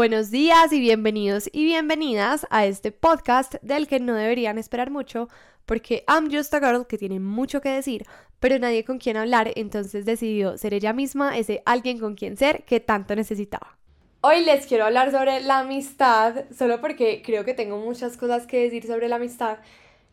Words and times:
Buenos 0.00 0.30
días 0.30 0.72
y 0.72 0.80
bienvenidos 0.80 1.50
y 1.52 1.66
bienvenidas 1.66 2.46
a 2.48 2.64
este 2.64 2.90
podcast 2.90 3.56
del 3.60 3.86
que 3.86 4.00
no 4.00 4.14
deberían 4.14 4.56
esperar 4.56 4.90
mucho 4.90 5.28
porque 5.66 6.04
I'm 6.08 6.34
just 6.34 6.54
a 6.54 6.58
girl 6.58 6.86
que 6.86 6.96
tiene 6.96 7.20
mucho 7.20 7.60
que 7.60 7.68
decir, 7.68 8.06
pero 8.38 8.58
nadie 8.58 8.82
con 8.82 8.96
quien 8.96 9.18
hablar, 9.18 9.50
entonces 9.56 10.06
decidió 10.06 10.56
ser 10.56 10.72
ella 10.72 10.94
misma 10.94 11.36
ese 11.36 11.62
alguien 11.66 11.98
con 11.98 12.14
quien 12.14 12.38
ser 12.38 12.64
que 12.64 12.80
tanto 12.80 13.14
necesitaba. 13.14 13.76
Hoy 14.22 14.42
les 14.42 14.64
quiero 14.64 14.86
hablar 14.86 15.10
sobre 15.10 15.42
la 15.42 15.58
amistad, 15.58 16.46
solo 16.50 16.80
porque 16.80 17.20
creo 17.20 17.44
que 17.44 17.52
tengo 17.52 17.76
muchas 17.76 18.16
cosas 18.16 18.46
que 18.46 18.62
decir 18.62 18.86
sobre 18.86 19.06
la 19.06 19.16
amistad. 19.16 19.58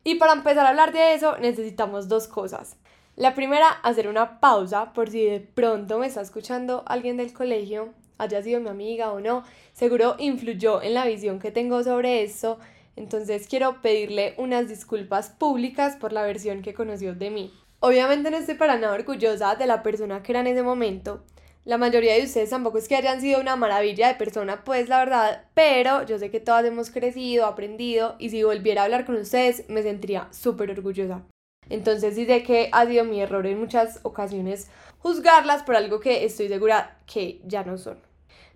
Y 0.04 0.16
para 0.16 0.34
empezar 0.34 0.66
a 0.66 0.70
hablar 0.70 0.92
de 0.92 1.14
eso 1.14 1.38
necesitamos 1.38 2.10
dos 2.10 2.28
cosas. 2.28 2.76
La 3.16 3.36
primera, 3.36 3.70
hacer 3.70 4.10
una 4.10 4.42
pausa 4.42 4.92
por 4.92 5.10
si 5.10 5.24
de 5.24 5.40
pronto 5.40 5.98
me 5.98 6.08
está 6.08 6.20
escuchando 6.20 6.84
alguien 6.88 7.16
del 7.16 7.32
colegio, 7.32 7.94
haya 8.18 8.42
sido 8.42 8.60
mi 8.60 8.70
amiga 8.70 9.12
o 9.12 9.20
no, 9.20 9.44
seguro 9.74 10.16
influyó 10.20 10.82
en 10.82 10.94
la 10.94 11.06
visión 11.06 11.40
que 11.40 11.52
tengo 11.52 11.84
sobre 11.84 12.24
esto, 12.24 12.60
entonces 12.96 13.48
quiero 13.48 13.82
pedirle 13.82 14.34
unas 14.38 14.68
disculpas 14.68 15.30
públicas 15.30 15.96
por 15.96 16.14
la 16.14 16.24
versión 16.24 16.62
que 16.62 16.74
conoció 16.74 17.14
de 17.14 17.30
mí. 17.30 17.54
Obviamente 17.80 18.32
no 18.32 18.38
estoy 18.38 18.56
para 18.56 18.78
nada 18.78 18.96
orgullosa 18.96 19.56
de 19.56 19.68
la 19.68 19.84
persona 19.84 20.24
que 20.24 20.32
era 20.32 20.42
en 20.42 20.48
ese 20.48 20.64
momento. 20.64 21.24
La 21.64 21.78
mayoría 21.78 22.14
de 22.16 22.24
ustedes 22.24 22.50
tampoco 22.50 22.78
es 22.78 22.88
que 22.88 22.96
hayan 22.96 23.22
sido 23.22 23.42
una 23.42 23.56
maravilla 23.56 24.08
de 24.08 24.16
persona, 24.16 24.64
pues 24.64 24.90
la 24.90 25.00
verdad, 25.00 25.44
pero 25.54 26.06
yo 26.06 26.18
sé 26.18 26.32
que 26.32 26.40
todas 26.40 26.66
hemos 26.66 26.90
crecido, 26.90 27.46
aprendido 27.46 28.16
y 28.20 28.30
si 28.30 28.42
volviera 28.42 28.82
a 28.82 28.86
hablar 28.86 29.06
con 29.06 29.16
ustedes 29.16 29.70
me 29.70 29.84
sentiría 29.84 30.30
súper 30.32 30.72
orgullosa. 30.72 31.24
Entonces 31.70 32.16
sí 32.16 32.26
sé 32.26 32.44
que 32.44 32.70
ha 32.72 32.86
sido 32.86 33.04
mi 33.04 33.22
error 33.22 33.46
en 33.46 33.60
muchas 33.60 34.00
ocasiones 34.04 34.70
juzgarlas 35.00 35.64
por 35.64 35.76
algo 35.76 36.00
que 36.00 36.24
estoy 36.26 36.48
segura 36.48 36.98
que 37.06 37.42
ya 37.46 37.64
no 37.64 37.78
son. 37.78 38.07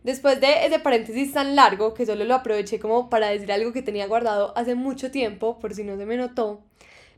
Después 0.03 0.41
de 0.41 0.65
ese 0.65 0.79
paréntesis 0.79 1.31
tan 1.31 1.55
largo, 1.55 1.93
que 1.93 2.05
solo 2.05 2.25
lo 2.25 2.33
aproveché 2.33 2.79
como 2.79 3.09
para 3.09 3.27
decir 3.27 3.51
algo 3.51 3.71
que 3.71 3.83
tenía 3.83 4.07
guardado 4.07 4.51
hace 4.57 4.73
mucho 4.73 5.11
tiempo, 5.11 5.59
por 5.59 5.75
si 5.75 5.83
no 5.83 5.95
se 5.95 6.07
me 6.07 6.17
notó, 6.17 6.61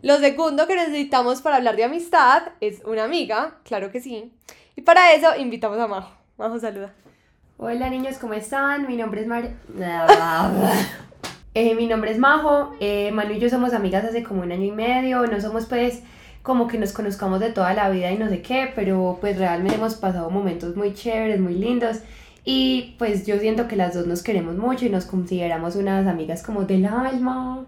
lo 0.01 0.17
segundo 0.17 0.67
que 0.67 0.75
necesitamos 0.75 1.41
para 1.41 1.55
hablar 1.55 1.77
de 1.77 1.85
amistad 1.85 2.43
es 2.59 2.83
una 2.83 3.05
amiga, 3.05 3.59
claro 3.63 3.89
que 3.89 4.01
sí. 4.01 4.33
Y 4.75 4.81
para 4.81 5.13
eso 5.13 5.33
invitamos 5.37 5.79
a 5.79 5.87
Majo. 5.87 6.11
Majo, 6.37 6.59
saluda. 6.59 6.93
Hola 7.57 7.89
niños, 7.89 8.17
¿cómo 8.17 8.33
están? 8.33 8.85
Mi 8.85 8.97
nombre 8.97 9.21
es 9.21 9.27
Mar... 9.27 9.49
Eh, 11.55 11.75
mi 11.75 11.85
nombre 11.85 12.11
es 12.11 12.17
Majo, 12.17 12.75
eh, 12.79 13.11
Manu 13.11 13.33
y 13.33 13.39
yo 13.39 13.47
somos 13.47 13.73
amigas 13.73 14.03
hace 14.03 14.23
como 14.23 14.41
un 14.41 14.51
año 14.51 14.65
y 14.65 14.71
medio, 14.71 15.27
no 15.27 15.39
somos 15.39 15.67
pues 15.67 16.01
como 16.41 16.67
que 16.67 16.79
nos 16.79 16.93
conozcamos 16.93 17.39
de 17.39 17.51
toda 17.51 17.75
la 17.75 17.91
vida 17.91 18.11
y 18.11 18.17
no 18.17 18.27
sé 18.27 18.41
qué, 18.41 18.71
pero 18.73 19.19
pues 19.21 19.37
realmente 19.37 19.75
hemos 19.75 19.93
pasado 19.93 20.31
momentos 20.31 20.75
muy 20.75 20.95
chéveres, 20.95 21.39
muy 21.39 21.53
lindos 21.53 21.99
y 22.45 22.95
pues 22.97 23.25
yo 23.25 23.39
siento 23.39 23.67
que 23.67 23.75
las 23.75 23.93
dos 23.93 24.05
nos 24.05 24.21
queremos 24.21 24.57
mucho 24.57 24.85
y 24.85 24.89
nos 24.89 25.05
consideramos 25.05 25.75
unas 25.75 26.07
amigas 26.07 26.43
como 26.43 26.63
del 26.63 26.85
alma. 26.85 27.65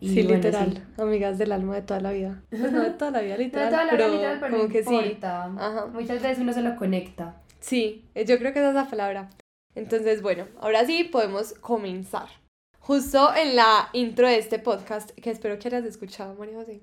Y 0.00 0.10
sí, 0.10 0.22
literal, 0.22 0.84
amigas 0.98 1.38
del 1.38 1.52
alma 1.52 1.74
de 1.76 1.82
toda 1.82 2.00
la 2.00 2.12
vida. 2.12 2.42
Pues 2.50 2.60
no 2.72 2.82
de 2.82 2.90
toda 2.90 3.10
la 3.10 3.20
vida, 3.20 3.36
literal. 3.36 3.66
de 3.66 3.70
toda 3.70 3.84
la 3.84 3.90
pero 3.90 4.06
vida, 4.06 4.16
literal, 4.16 4.38
pero 4.40 4.56
como 4.56 4.68
que 4.68 4.84
sí. 4.84 5.18
Ajá. 5.22 5.86
Muchas 5.86 6.22
veces 6.22 6.38
uno 6.38 6.52
se 6.52 6.62
lo 6.62 6.76
conecta. 6.76 7.40
Sí, 7.60 8.04
eh, 8.14 8.26
yo 8.26 8.38
creo 8.38 8.52
que 8.52 8.58
esa 8.58 8.68
es 8.68 8.74
la 8.74 8.88
palabra. 8.88 9.30
Entonces, 9.74 10.22
bueno, 10.22 10.46
ahora 10.60 10.84
sí 10.84 11.04
podemos 11.04 11.54
comenzar. 11.54 12.28
Justo 12.78 13.34
en 13.34 13.56
la 13.56 13.88
intro 13.94 14.28
de 14.28 14.36
este 14.36 14.58
podcast, 14.58 15.10
que 15.12 15.30
espero 15.30 15.58
que 15.58 15.68
hayas 15.68 15.84
escuchado, 15.84 16.34
María 16.34 16.56
José, 16.56 16.82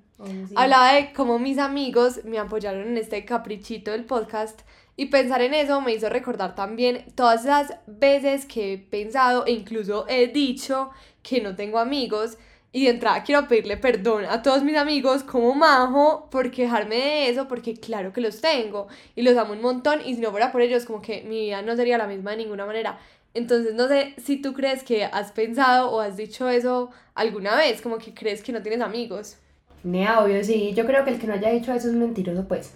hablaba 0.56 0.94
de 0.94 1.14
cómo 1.14 1.38
mis 1.38 1.60
amigos 1.60 2.26
me 2.26 2.40
apoyaron 2.40 2.88
en 2.88 2.98
este 2.98 3.24
caprichito 3.24 3.92
del 3.92 4.06
podcast 4.06 4.62
y 4.96 5.08
pensar 5.08 5.42
en 5.42 5.54
eso 5.54 5.82
me 5.82 5.94
hizo 5.94 6.10
recordar 6.10 6.56
también 6.56 7.06
todas 7.16 7.46
esas 7.46 7.76
veces 7.88 8.46
que 8.46 8.74
he 8.74 8.78
pensado 8.78 9.46
e 9.46 9.52
incluso 9.52 10.06
he 10.08 10.28
dicho 10.28 10.92
que 11.24 11.42
no 11.42 11.56
tengo 11.56 11.80
amigos. 11.80 12.38
Y 12.74 12.86
de 12.86 12.92
entrada 12.92 13.24
quiero 13.24 13.48
pedirle 13.48 13.76
perdón 13.76 14.26
a 14.26 14.42
todos 14.42 14.64
mis 14.64 14.78
amigos 14.78 15.24
como 15.24 15.54
Majo 15.54 16.30
por 16.30 16.52
quejarme 16.52 16.96
de 16.96 17.30
eso, 17.30 17.48
porque 17.48 17.74
claro 17.76 18.14
que 18.14 18.22
los 18.22 18.40
tengo 18.40 18.88
y 19.16 19.24
los 19.24 19.36
amo 19.38 19.54
un 19.54 19.62
montón 19.62 20.00
y 20.06 20.16
si 20.16 20.22
no 20.22 20.32
fuera 20.32 20.52
por 20.54 20.62
ellos 20.62 20.86
como 20.86 21.02
que 21.02 21.24
mi 21.24 21.48
vida 21.48 21.62
no 21.62 21.76
sería 21.76 21.98
la 21.98 22.08
misma 22.08 22.32
de 22.32 22.38
ninguna 22.38 22.66
manera. 22.66 22.98
Entonces 23.34 23.74
no 23.74 23.88
sé 23.88 24.14
si 24.18 24.38
tú 24.42 24.54
crees 24.54 24.84
que 24.84 25.06
has 25.06 25.32
pensado 25.32 25.92
o 25.92 26.00
has 26.00 26.16
dicho 26.16 26.48
eso 26.50 26.92
alguna 27.14 27.56
vez, 27.56 27.82
como 27.82 27.98
que 27.98 28.14
crees 28.14 28.42
que 28.42 28.54
no 28.54 28.62
tienes 28.62 28.82
amigos. 28.82 29.38
Ne, 29.84 30.10
obvio, 30.12 30.44
sí. 30.44 30.74
Yo 30.76 30.86
creo 30.86 31.04
que 31.04 31.12
el 31.12 31.20
que 31.20 31.28
no 31.28 31.34
haya 31.34 31.50
dicho 31.50 31.74
eso 31.74 31.88
es 31.88 31.94
mentiroso, 31.94 32.48
pues. 32.48 32.74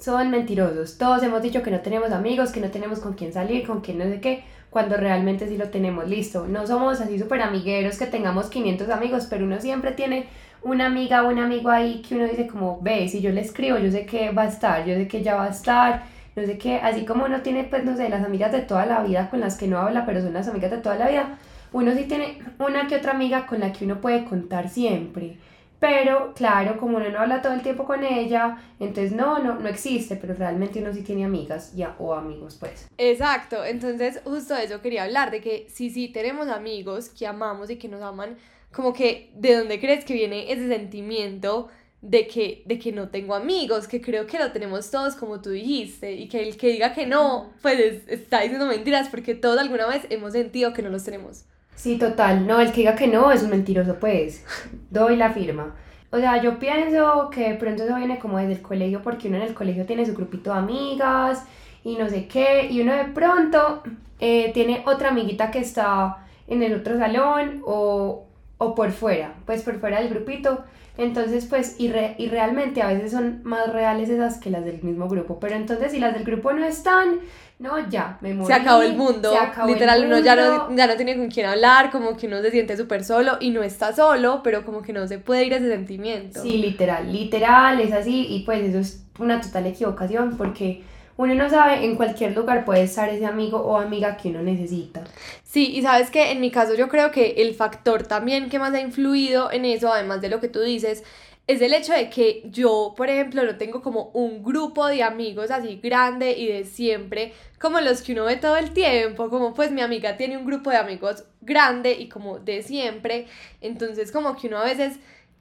Son 0.00 0.30
mentirosos. 0.30 0.96
Todos 0.96 1.22
hemos 1.22 1.42
dicho 1.42 1.62
que 1.62 1.70
no 1.70 1.80
tenemos 1.80 2.10
amigos, 2.10 2.52
que 2.52 2.60
no 2.60 2.70
tenemos 2.70 3.00
con 3.00 3.12
quién 3.12 3.32
salir, 3.32 3.66
con 3.66 3.82
quién 3.82 3.98
no 3.98 4.04
sé 4.04 4.20
qué, 4.20 4.42
cuando 4.70 4.96
realmente 4.96 5.46
sí 5.46 5.58
lo 5.58 5.68
tenemos 5.68 6.08
listo. 6.08 6.46
No 6.48 6.66
somos 6.66 7.00
así 7.00 7.18
súper 7.18 7.42
amigueros 7.42 7.98
que 7.98 8.06
tengamos 8.06 8.46
500 8.46 8.88
amigos, 8.88 9.26
pero 9.28 9.44
uno 9.44 9.60
siempre 9.60 9.92
tiene 9.92 10.26
una 10.62 10.86
amiga 10.86 11.22
o 11.22 11.28
un 11.28 11.38
amigo 11.38 11.68
ahí 11.70 12.00
que 12.00 12.14
uno 12.14 12.24
dice 12.24 12.46
como, 12.46 12.80
ve, 12.80 13.08
si 13.08 13.20
yo 13.20 13.30
le 13.30 13.42
escribo, 13.42 13.78
yo 13.78 13.90
sé 13.90 14.06
que 14.06 14.30
va 14.30 14.42
a 14.42 14.48
estar, 14.48 14.86
yo 14.86 14.94
sé 14.94 15.06
que 15.06 15.22
ya 15.22 15.34
va 15.36 15.44
a 15.44 15.50
estar 15.50 16.02
no 16.36 16.44
sé 16.44 16.58
qué, 16.58 16.76
así 16.76 17.04
como 17.04 17.24
uno 17.24 17.42
tiene, 17.42 17.64
pues, 17.64 17.84
no 17.84 17.96
sé, 17.96 18.08
las 18.08 18.24
amigas 18.24 18.52
de 18.52 18.60
toda 18.60 18.86
la 18.86 19.02
vida 19.02 19.28
con 19.30 19.40
las 19.40 19.56
que 19.56 19.66
no 19.66 19.78
habla, 19.78 20.06
pero 20.06 20.22
son 20.22 20.32
las 20.32 20.48
amigas 20.48 20.70
de 20.70 20.78
toda 20.78 20.96
la 20.96 21.08
vida, 21.08 21.38
uno 21.72 21.92
sí 21.92 22.04
tiene 22.04 22.38
una 22.58 22.86
que 22.86 22.96
otra 22.96 23.12
amiga 23.12 23.46
con 23.46 23.60
la 23.60 23.72
que 23.72 23.84
uno 23.84 24.00
puede 24.00 24.24
contar 24.24 24.68
siempre. 24.68 25.36
Pero 25.80 26.34
claro, 26.34 26.76
como 26.76 26.98
uno 26.98 27.08
no 27.08 27.20
habla 27.20 27.40
todo 27.40 27.54
el 27.54 27.62
tiempo 27.62 27.86
con 27.86 28.04
ella, 28.04 28.58
entonces 28.78 29.12
no, 29.12 29.38
no, 29.38 29.58
no 29.58 29.66
existe, 29.66 30.14
pero 30.16 30.34
realmente 30.34 30.78
uno 30.78 30.92
sí 30.92 31.02
tiene 31.02 31.24
amigas 31.24 31.74
ya, 31.74 31.96
o 31.98 32.12
amigos, 32.12 32.58
pues. 32.60 32.86
Exacto, 32.98 33.64
entonces 33.64 34.20
justo 34.24 34.54
de 34.54 34.64
eso 34.64 34.82
quería 34.82 35.04
hablar, 35.04 35.30
de 35.30 35.40
que 35.40 35.66
sí, 35.70 35.88
sí 35.88 36.08
tenemos 36.08 36.48
amigos 36.48 37.08
que 37.08 37.26
amamos 37.26 37.70
y 37.70 37.76
que 37.76 37.88
nos 37.88 38.02
aman, 38.02 38.36
como 38.70 38.92
que 38.92 39.32
de 39.34 39.56
dónde 39.56 39.80
crees 39.80 40.04
que 40.04 40.12
viene 40.12 40.52
ese 40.52 40.68
sentimiento 40.68 41.68
de 42.02 42.26
que, 42.26 42.62
de 42.66 42.78
que 42.78 42.92
no 42.92 43.08
tengo 43.08 43.34
amigos, 43.34 43.88
que 43.88 44.02
creo 44.02 44.26
que 44.26 44.38
lo 44.38 44.52
tenemos 44.52 44.90
todos 44.90 45.16
como 45.16 45.40
tú 45.40 45.48
dijiste, 45.48 46.12
y 46.12 46.28
que 46.28 46.42
el 46.46 46.58
que 46.58 46.68
diga 46.68 46.92
que 46.92 47.06
no, 47.06 47.54
pues 47.62 48.02
está 48.06 48.42
diciendo 48.42 48.66
mentiras, 48.66 49.08
porque 49.08 49.34
todos 49.34 49.58
alguna 49.58 49.86
vez 49.86 50.06
hemos 50.10 50.32
sentido 50.32 50.74
que 50.74 50.82
no 50.82 50.90
los 50.90 51.04
tenemos. 51.04 51.46
Sí, 51.80 51.96
total, 51.96 52.46
no, 52.46 52.60
el 52.60 52.72
que 52.72 52.82
diga 52.82 52.94
que 52.94 53.06
no 53.06 53.32
es 53.32 53.42
un 53.42 53.48
mentiroso, 53.48 53.98
pues, 53.98 54.44
doy 54.90 55.16
la 55.16 55.30
firma. 55.32 55.74
O 56.10 56.18
sea, 56.18 56.42
yo 56.42 56.58
pienso 56.58 57.30
que 57.30 57.52
de 57.52 57.54
pronto 57.54 57.84
eso 57.84 57.96
viene 57.96 58.18
como 58.18 58.36
desde 58.36 58.52
el 58.52 58.60
colegio, 58.60 59.00
porque 59.02 59.28
uno 59.28 59.38
en 59.38 59.44
el 59.44 59.54
colegio 59.54 59.86
tiene 59.86 60.04
su 60.04 60.12
grupito 60.14 60.52
de 60.52 60.58
amigas 60.58 61.46
y 61.82 61.96
no 61.96 62.06
sé 62.10 62.28
qué, 62.28 62.66
y 62.70 62.82
uno 62.82 62.92
de 62.94 63.04
pronto 63.06 63.82
eh, 64.18 64.50
tiene 64.52 64.82
otra 64.84 65.08
amiguita 65.08 65.50
que 65.50 65.60
está 65.60 66.18
en 66.48 66.62
el 66.62 66.74
otro 66.74 66.98
salón 66.98 67.62
o, 67.64 68.26
o 68.60 68.74
por 68.74 68.92
fuera, 68.92 69.34
pues 69.46 69.62
por 69.62 69.80
fuera 69.80 70.00
del 70.00 70.10
grupito 70.10 70.64
entonces, 71.00 71.46
pues, 71.46 71.76
y, 71.78 71.90
y 72.18 72.28
realmente 72.28 72.82
a 72.82 72.88
veces 72.88 73.12
son 73.12 73.40
más 73.42 73.72
reales 73.72 74.10
esas 74.10 74.38
que 74.38 74.50
las 74.50 74.66
del 74.66 74.82
mismo 74.82 75.08
grupo. 75.08 75.40
Pero 75.40 75.54
entonces, 75.54 75.92
si 75.92 75.98
las 75.98 76.12
del 76.12 76.24
grupo 76.24 76.52
no 76.52 76.62
están, 76.66 77.20
no, 77.58 77.88
ya, 77.88 78.18
me 78.20 78.34
morí. 78.34 78.46
Se 78.46 78.52
acabó 78.52 78.82
el 78.82 78.96
mundo. 78.96 79.32
Literal, 79.66 80.04
uno 80.04 80.18
ya 80.18 80.36
no, 80.36 80.76
ya 80.76 80.86
no 80.86 80.96
tiene 80.96 81.16
con 81.16 81.30
quién 81.30 81.46
hablar, 81.46 81.90
como 81.90 82.18
que 82.18 82.26
uno 82.26 82.42
se 82.42 82.50
siente 82.50 82.76
súper 82.76 83.02
solo 83.02 83.38
y 83.40 83.48
no 83.48 83.62
está 83.62 83.94
solo, 83.94 84.42
pero 84.44 84.62
como 84.66 84.82
que 84.82 84.92
no 84.92 85.08
se 85.08 85.18
puede 85.18 85.46
ir 85.46 85.54
ese 85.54 85.70
sentimiento. 85.70 86.42
Sí, 86.42 86.58
literal, 86.58 87.10
literal, 87.10 87.80
es 87.80 87.92
así. 87.92 88.26
Y 88.28 88.40
pues 88.40 88.62
eso 88.62 88.78
es 88.80 89.02
una 89.18 89.40
total 89.40 89.68
equivocación 89.68 90.36
porque 90.36 90.82
uno 91.20 91.34
no 91.34 91.50
sabe, 91.50 91.84
en 91.84 91.96
cualquier 91.96 92.34
lugar 92.34 92.64
puede 92.64 92.82
estar 92.84 93.10
ese 93.10 93.26
amigo 93.26 93.58
o 93.58 93.76
amiga 93.76 94.16
que 94.16 94.30
uno 94.30 94.42
necesita. 94.42 95.04
Sí, 95.44 95.70
y 95.74 95.82
sabes 95.82 96.10
que 96.10 96.30
en 96.30 96.40
mi 96.40 96.50
caso 96.50 96.74
yo 96.74 96.88
creo 96.88 97.10
que 97.10 97.34
el 97.38 97.54
factor 97.54 98.06
también 98.06 98.48
que 98.48 98.58
más 98.58 98.72
ha 98.72 98.80
influido 98.80 99.52
en 99.52 99.66
eso, 99.66 99.92
además 99.92 100.22
de 100.22 100.30
lo 100.30 100.40
que 100.40 100.48
tú 100.48 100.60
dices, 100.60 101.04
es 101.46 101.60
el 101.60 101.74
hecho 101.74 101.92
de 101.92 102.08
que 102.08 102.42
yo, 102.44 102.94
por 102.96 103.10
ejemplo, 103.10 103.44
no 103.44 103.56
tengo 103.56 103.82
como 103.82 104.10
un 104.14 104.42
grupo 104.42 104.86
de 104.86 105.02
amigos 105.02 105.50
así 105.50 105.78
grande 105.82 106.32
y 106.32 106.46
de 106.46 106.64
siempre, 106.64 107.34
como 107.60 107.80
los 107.80 108.00
que 108.00 108.12
uno 108.12 108.24
ve 108.24 108.36
todo 108.36 108.56
el 108.56 108.70
tiempo, 108.70 109.28
como 109.28 109.52
pues 109.52 109.72
mi 109.72 109.82
amiga 109.82 110.16
tiene 110.16 110.38
un 110.38 110.46
grupo 110.46 110.70
de 110.70 110.76
amigos 110.76 111.24
grande 111.42 111.92
y 111.92 112.08
como 112.08 112.38
de 112.38 112.62
siempre, 112.62 113.26
entonces 113.60 114.10
como 114.10 114.36
que 114.36 114.46
uno 114.46 114.58
a 114.58 114.64
veces 114.64 115.00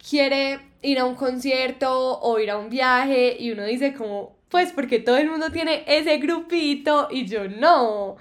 quiere 0.10 0.60
ir 0.81 1.00
a 1.00 1.06
un 1.06 1.16
concierto 1.16 2.20
o 2.20 2.40
ir 2.40 2.52
a 2.52 2.58
un 2.58 2.70
viaje 2.70 3.38
y 3.40 3.52
uno 3.52 3.64
dice 3.66 3.94
como, 3.94 4.39
pues 4.50 4.72
porque 4.72 5.00
todo 5.00 5.18
el 5.18 5.30
mundo 5.30 5.51
tiene 5.51 5.84
ese 5.88 6.18
grupito 6.18 7.07
y 7.12 7.25
yo 7.28 7.48
no. 7.48 8.18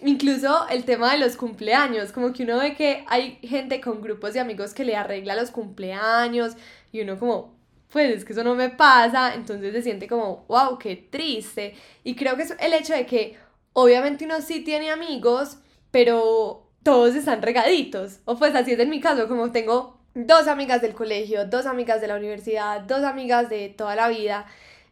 Incluso 0.00 0.68
el 0.68 0.84
tema 0.84 1.12
de 1.12 1.18
los 1.18 1.36
cumpleaños, 1.36 2.12
como 2.12 2.32
que 2.32 2.42
uno 2.42 2.58
ve 2.58 2.74
que 2.74 3.04
hay 3.08 3.38
gente 3.42 3.80
con 3.80 4.02
grupos 4.02 4.34
de 4.34 4.40
amigos 4.40 4.74
que 4.74 4.84
le 4.84 4.96
arregla 4.96 5.34
los 5.34 5.50
cumpleaños 5.50 6.54
y 6.92 7.00
uno 7.00 7.18
como, 7.18 7.56
pues 7.90 8.10
es 8.10 8.24
que 8.24 8.32
eso 8.34 8.44
no 8.44 8.54
me 8.54 8.68
pasa, 8.68 9.34
entonces 9.34 9.72
se 9.72 9.82
siente 9.82 10.06
como, 10.06 10.44
wow, 10.48 10.78
qué 10.78 10.96
triste. 10.96 11.74
Y 12.04 12.14
creo 12.14 12.36
que 12.36 12.42
es 12.42 12.54
el 12.60 12.74
hecho 12.74 12.92
de 12.92 13.06
que 13.06 13.38
obviamente 13.72 14.26
uno 14.26 14.40
sí 14.42 14.60
tiene 14.60 14.90
amigos, 14.90 15.58
pero 15.90 16.70
todos 16.82 17.14
están 17.14 17.42
regaditos. 17.42 18.20
O 18.26 18.38
pues 18.38 18.54
así 18.54 18.72
es 18.72 18.78
en 18.78 18.90
mi 18.90 19.00
caso, 19.00 19.28
como 19.28 19.50
tengo 19.50 19.98
dos 20.14 20.46
amigas 20.46 20.82
del 20.82 20.94
colegio, 20.94 21.46
dos 21.46 21.66
amigas 21.66 22.00
de 22.00 22.08
la 22.08 22.16
universidad, 22.16 22.82
dos 22.82 23.02
amigas 23.02 23.48
de 23.48 23.68
toda 23.70 23.96
la 23.96 24.08
vida. 24.08 24.46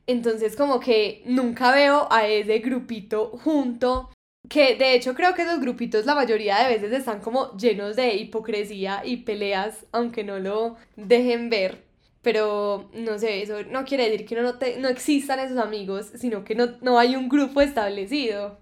Entonces 0.06 0.56
como 0.56 0.80
que 0.80 1.22
nunca 1.26 1.72
veo 1.72 2.08
a 2.10 2.26
ese 2.26 2.58
grupito 2.58 3.28
junto 3.42 4.10
Que 4.48 4.76
de 4.76 4.94
hecho 4.94 5.14
creo 5.14 5.34
que 5.34 5.42
esos 5.42 5.60
grupitos 5.60 6.06
la 6.06 6.14
mayoría 6.14 6.58
de 6.58 6.68
veces 6.74 6.92
están 6.92 7.20
como 7.20 7.56
llenos 7.56 7.96
de 7.96 8.14
hipocresía 8.16 9.02
y 9.04 9.18
peleas, 9.18 9.86
aunque 9.92 10.24
no 10.24 10.38
lo 10.38 10.76
dejen 10.96 11.50
ver. 11.50 11.84
Pero 12.22 12.90
no 12.94 13.18
sé, 13.18 13.42
eso 13.42 13.62
no 13.64 13.84
quiere 13.84 14.10
decir 14.10 14.26
que 14.26 14.36
no, 14.36 14.58
te, 14.58 14.78
no 14.78 14.88
existan 14.88 15.40
esos 15.40 15.58
amigos, 15.58 16.12
sino 16.16 16.44
que 16.44 16.54
no, 16.54 16.68
no 16.82 16.98
hay 16.98 17.16
un 17.16 17.28
grupo 17.28 17.60
establecido. 17.62 18.58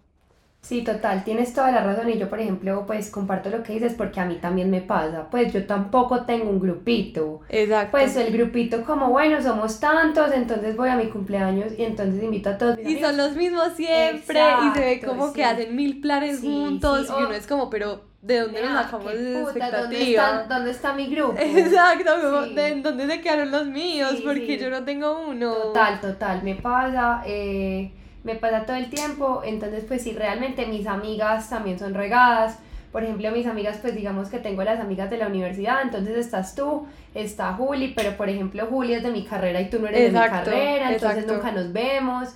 Sí, 0.64 0.82
total, 0.84 1.24
tienes 1.24 1.52
toda 1.52 1.72
la 1.72 1.82
razón 1.82 2.08
y 2.08 2.18
yo, 2.18 2.28
por 2.30 2.38
ejemplo, 2.38 2.84
pues 2.86 3.10
comparto 3.10 3.50
lo 3.50 3.64
que 3.64 3.72
dices 3.72 3.94
porque 3.94 4.20
a 4.20 4.24
mí 4.24 4.36
también 4.36 4.70
me 4.70 4.80
pasa, 4.80 5.28
pues 5.28 5.52
yo 5.52 5.66
tampoco 5.66 6.24
tengo 6.24 6.48
un 6.50 6.60
grupito. 6.60 7.40
Exacto. 7.48 7.90
Pues 7.90 8.16
el 8.16 8.32
grupito 8.32 8.84
como, 8.84 9.10
bueno, 9.10 9.42
somos 9.42 9.80
tantos, 9.80 10.30
entonces 10.32 10.76
voy 10.76 10.88
a 10.88 10.94
mi 10.96 11.06
cumpleaños 11.08 11.72
y 11.76 11.82
entonces 11.82 12.22
invito 12.22 12.50
a 12.50 12.58
todos 12.58 12.76
mis 12.78 12.86
Y 12.86 12.90
amigos. 12.92 13.08
son 13.08 13.16
los 13.16 13.36
mismos 13.36 13.72
siempre 13.74 14.40
y 14.40 14.78
se 14.78 14.80
ve 14.84 15.02
como 15.04 15.32
que 15.32 15.44
hacen 15.44 15.74
mil 15.74 16.00
planes 16.00 16.38
Sí, 16.38 16.46
juntos 16.46 17.08
sí, 17.08 17.12
y 17.18 17.22
uno 17.24 17.32
es 17.34 17.46
como, 17.48 17.68
pero 17.68 18.04
¿de 18.22 18.38
dónde 18.42 18.62
nos 18.62 18.70
Ah, 18.70 18.82
sacamos 18.84 19.12
esa 19.14 19.20
¿dónde, 19.20 19.40
expectativa? 19.42 20.44
¿Dónde 20.48 20.70
está 20.70 20.92
mi 20.94 21.06
grupo? 21.08 21.34
Exacto, 21.40 22.12
como, 22.22 22.44
Sí. 22.44 22.54
¿de 22.54 22.80
dónde 22.82 23.06
se 23.08 23.20
quedaron 23.20 23.50
los 23.50 23.66
míos? 23.66 24.12
Sí, 24.16 24.22
Porque 24.24 24.46
sí. 24.46 24.58
yo 24.58 24.70
no 24.70 24.84
tengo 24.84 25.26
uno. 25.26 25.54
Total, 25.54 26.00
total, 26.00 26.42
me 26.44 26.54
pasa, 26.54 27.24
eh, 27.26 27.92
me 28.24 28.36
pasa 28.36 28.64
todo 28.64 28.76
el 28.76 28.88
tiempo, 28.90 29.42
entonces 29.44 29.84
pues 29.86 30.02
sí, 30.02 30.12
realmente 30.12 30.66
mis 30.66 30.86
amigas 30.86 31.50
también 31.50 31.78
son 31.78 31.94
regadas, 31.94 32.58
por 32.92 33.02
ejemplo 33.02 33.30
mis 33.30 33.46
amigas 33.46 33.78
pues 33.80 33.94
digamos 33.94 34.28
que 34.28 34.38
tengo 34.38 34.62
las 34.62 34.80
amigas 34.80 35.10
de 35.10 35.16
la 35.16 35.26
universidad, 35.26 35.82
entonces 35.82 36.16
estás 36.16 36.54
tú, 36.54 36.86
está 37.14 37.54
Juli, 37.54 37.92
pero 37.96 38.16
por 38.16 38.28
ejemplo 38.28 38.66
Juli 38.66 38.94
es 38.94 39.02
de 39.02 39.10
mi 39.10 39.24
carrera 39.24 39.60
y 39.60 39.70
tú 39.70 39.78
no 39.80 39.88
eres 39.88 40.10
Exacto, 40.10 40.50
de 40.50 40.56
mi 40.56 40.62
carrera, 40.62 40.92
entonces 40.92 41.24
exacto. 41.24 41.34
nunca 41.34 41.52
nos 41.52 41.72
vemos, 41.72 42.28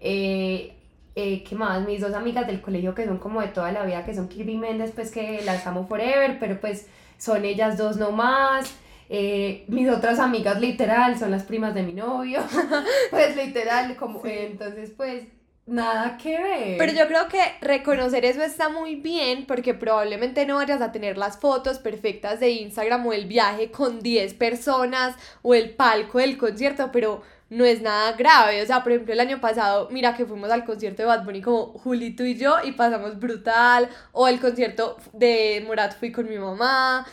eh, 0.00 0.74
eh, 1.14 1.44
¿qué 1.44 1.54
más? 1.54 1.86
Mis 1.86 2.00
dos 2.00 2.14
amigas 2.14 2.46
del 2.46 2.60
colegio 2.60 2.94
que 2.94 3.04
son 3.04 3.18
como 3.18 3.40
de 3.40 3.48
toda 3.48 3.70
la 3.72 3.84
vida, 3.84 4.04
que 4.04 4.14
son 4.14 4.28
Kirby 4.28 4.56
Méndez, 4.56 4.92
pues 4.94 5.10
que 5.10 5.42
las 5.44 5.66
amo 5.66 5.86
forever, 5.86 6.38
pero 6.38 6.60
pues 6.60 6.88
son 7.18 7.44
ellas 7.44 7.76
dos 7.76 7.96
no 7.96 8.12
más. 8.12 8.74
Eh, 9.08 9.64
mis 9.68 9.88
otras 9.88 10.18
amigas 10.18 10.60
literal 10.60 11.18
son 11.18 11.30
las 11.30 11.44
primas 11.44 11.74
de 11.74 11.82
mi 11.82 11.92
novio, 11.92 12.40
pues 13.10 13.36
literal, 13.36 13.96
como 13.96 14.24
eh, 14.24 14.48
entonces 14.50 14.92
pues 14.96 15.24
nada 15.66 16.16
que 16.16 16.38
ver. 16.38 16.78
Pero 16.78 16.92
yo 16.92 17.06
creo 17.06 17.28
que 17.28 17.40
reconocer 17.60 18.24
eso 18.24 18.42
está 18.42 18.68
muy 18.68 18.96
bien 18.96 19.46
porque 19.46 19.74
probablemente 19.74 20.46
no 20.46 20.56
vayas 20.56 20.80
a 20.80 20.92
tener 20.92 21.18
las 21.18 21.38
fotos 21.38 21.78
perfectas 21.78 22.40
de 22.40 22.50
Instagram 22.50 23.06
o 23.06 23.12
el 23.12 23.26
viaje 23.26 23.70
con 23.70 24.00
10 24.00 24.34
personas 24.34 25.14
o 25.42 25.54
el 25.54 25.70
palco 25.70 26.18
del 26.18 26.38
concierto, 26.38 26.90
pero 26.92 27.22
no 27.52 27.66
es 27.66 27.82
nada 27.82 28.12
grave. 28.12 28.62
O 28.62 28.66
sea, 28.66 28.82
por 28.82 28.92
ejemplo, 28.92 29.12
el 29.12 29.20
año 29.20 29.40
pasado, 29.40 29.88
mira 29.90 30.16
que 30.16 30.24
fuimos 30.24 30.50
al 30.50 30.64
concierto 30.64 31.02
de 31.02 31.06
Bad 31.06 31.24
Bunny 31.24 31.42
como 31.42 31.66
Julito 31.66 32.24
y 32.24 32.34
yo 32.36 32.56
y 32.64 32.72
pasamos 32.72 33.20
brutal. 33.20 33.90
O 34.12 34.26
el 34.26 34.40
concierto 34.40 34.96
de 35.12 35.62
Morat 35.66 35.98
fui 35.98 36.10
con 36.10 36.28
mi 36.28 36.38
mamá. 36.38 37.06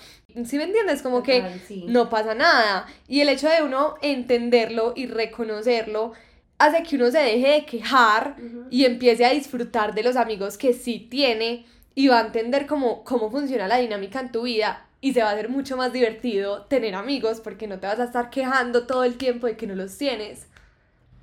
¿Sí 0.46 0.58
me 0.58 0.64
entiendes? 0.64 1.02
Como 1.02 1.24
que 1.24 1.44
sí. 1.68 1.86
no 1.88 2.10
pasa 2.10 2.34
nada. 2.36 2.86
Y 3.08 3.22
el 3.22 3.30
hecho 3.30 3.50
de 3.50 3.64
uno 3.64 3.96
entenderlo 4.02 4.94
y 4.96 5.08
reconocerlo 5.08 6.14
hace 6.58 6.84
que 6.84 6.96
uno 6.98 7.10
se 7.10 7.20
deje 7.20 7.48
de 7.48 7.66
quejar 7.66 8.36
Ujú. 8.38 8.66
y 8.70 8.86
empiece 8.86 9.26
a 9.26 9.30
disfrutar 9.32 9.94
de 9.94 10.04
los 10.04 10.16
amigos 10.16 10.58
que 10.58 10.74
sí 10.74 11.00
tiene 11.10 11.66
y 11.96 12.08
va 12.10 12.20
a 12.20 12.26
entender 12.26 12.68
cómo, 12.68 13.04
cómo 13.04 13.32
funciona 13.32 13.68
la 13.68 13.78
dinámica 13.78 14.20
en 14.20 14.32
tu 14.32 14.44
vida 14.44 14.86
y 15.02 15.14
se 15.14 15.22
va 15.24 15.30
a 15.30 15.34
hacer 15.34 15.50
mucho 15.50 15.78
más 15.78 15.94
divertido 15.94 16.64
tener 16.64 16.96
amigos 16.96 17.40
porque 17.42 17.68
no 17.68 17.80
te 17.80 17.88
vas 17.88 18.00
a 18.00 18.04
estar 18.04 18.30
quejando 18.30 18.86
todo 18.86 19.04
el 19.06 19.16
tiempo 19.16 19.48
de 19.48 19.56
que 19.58 19.68
no 19.68 19.76
los 19.76 19.98
tienes. 19.98 20.48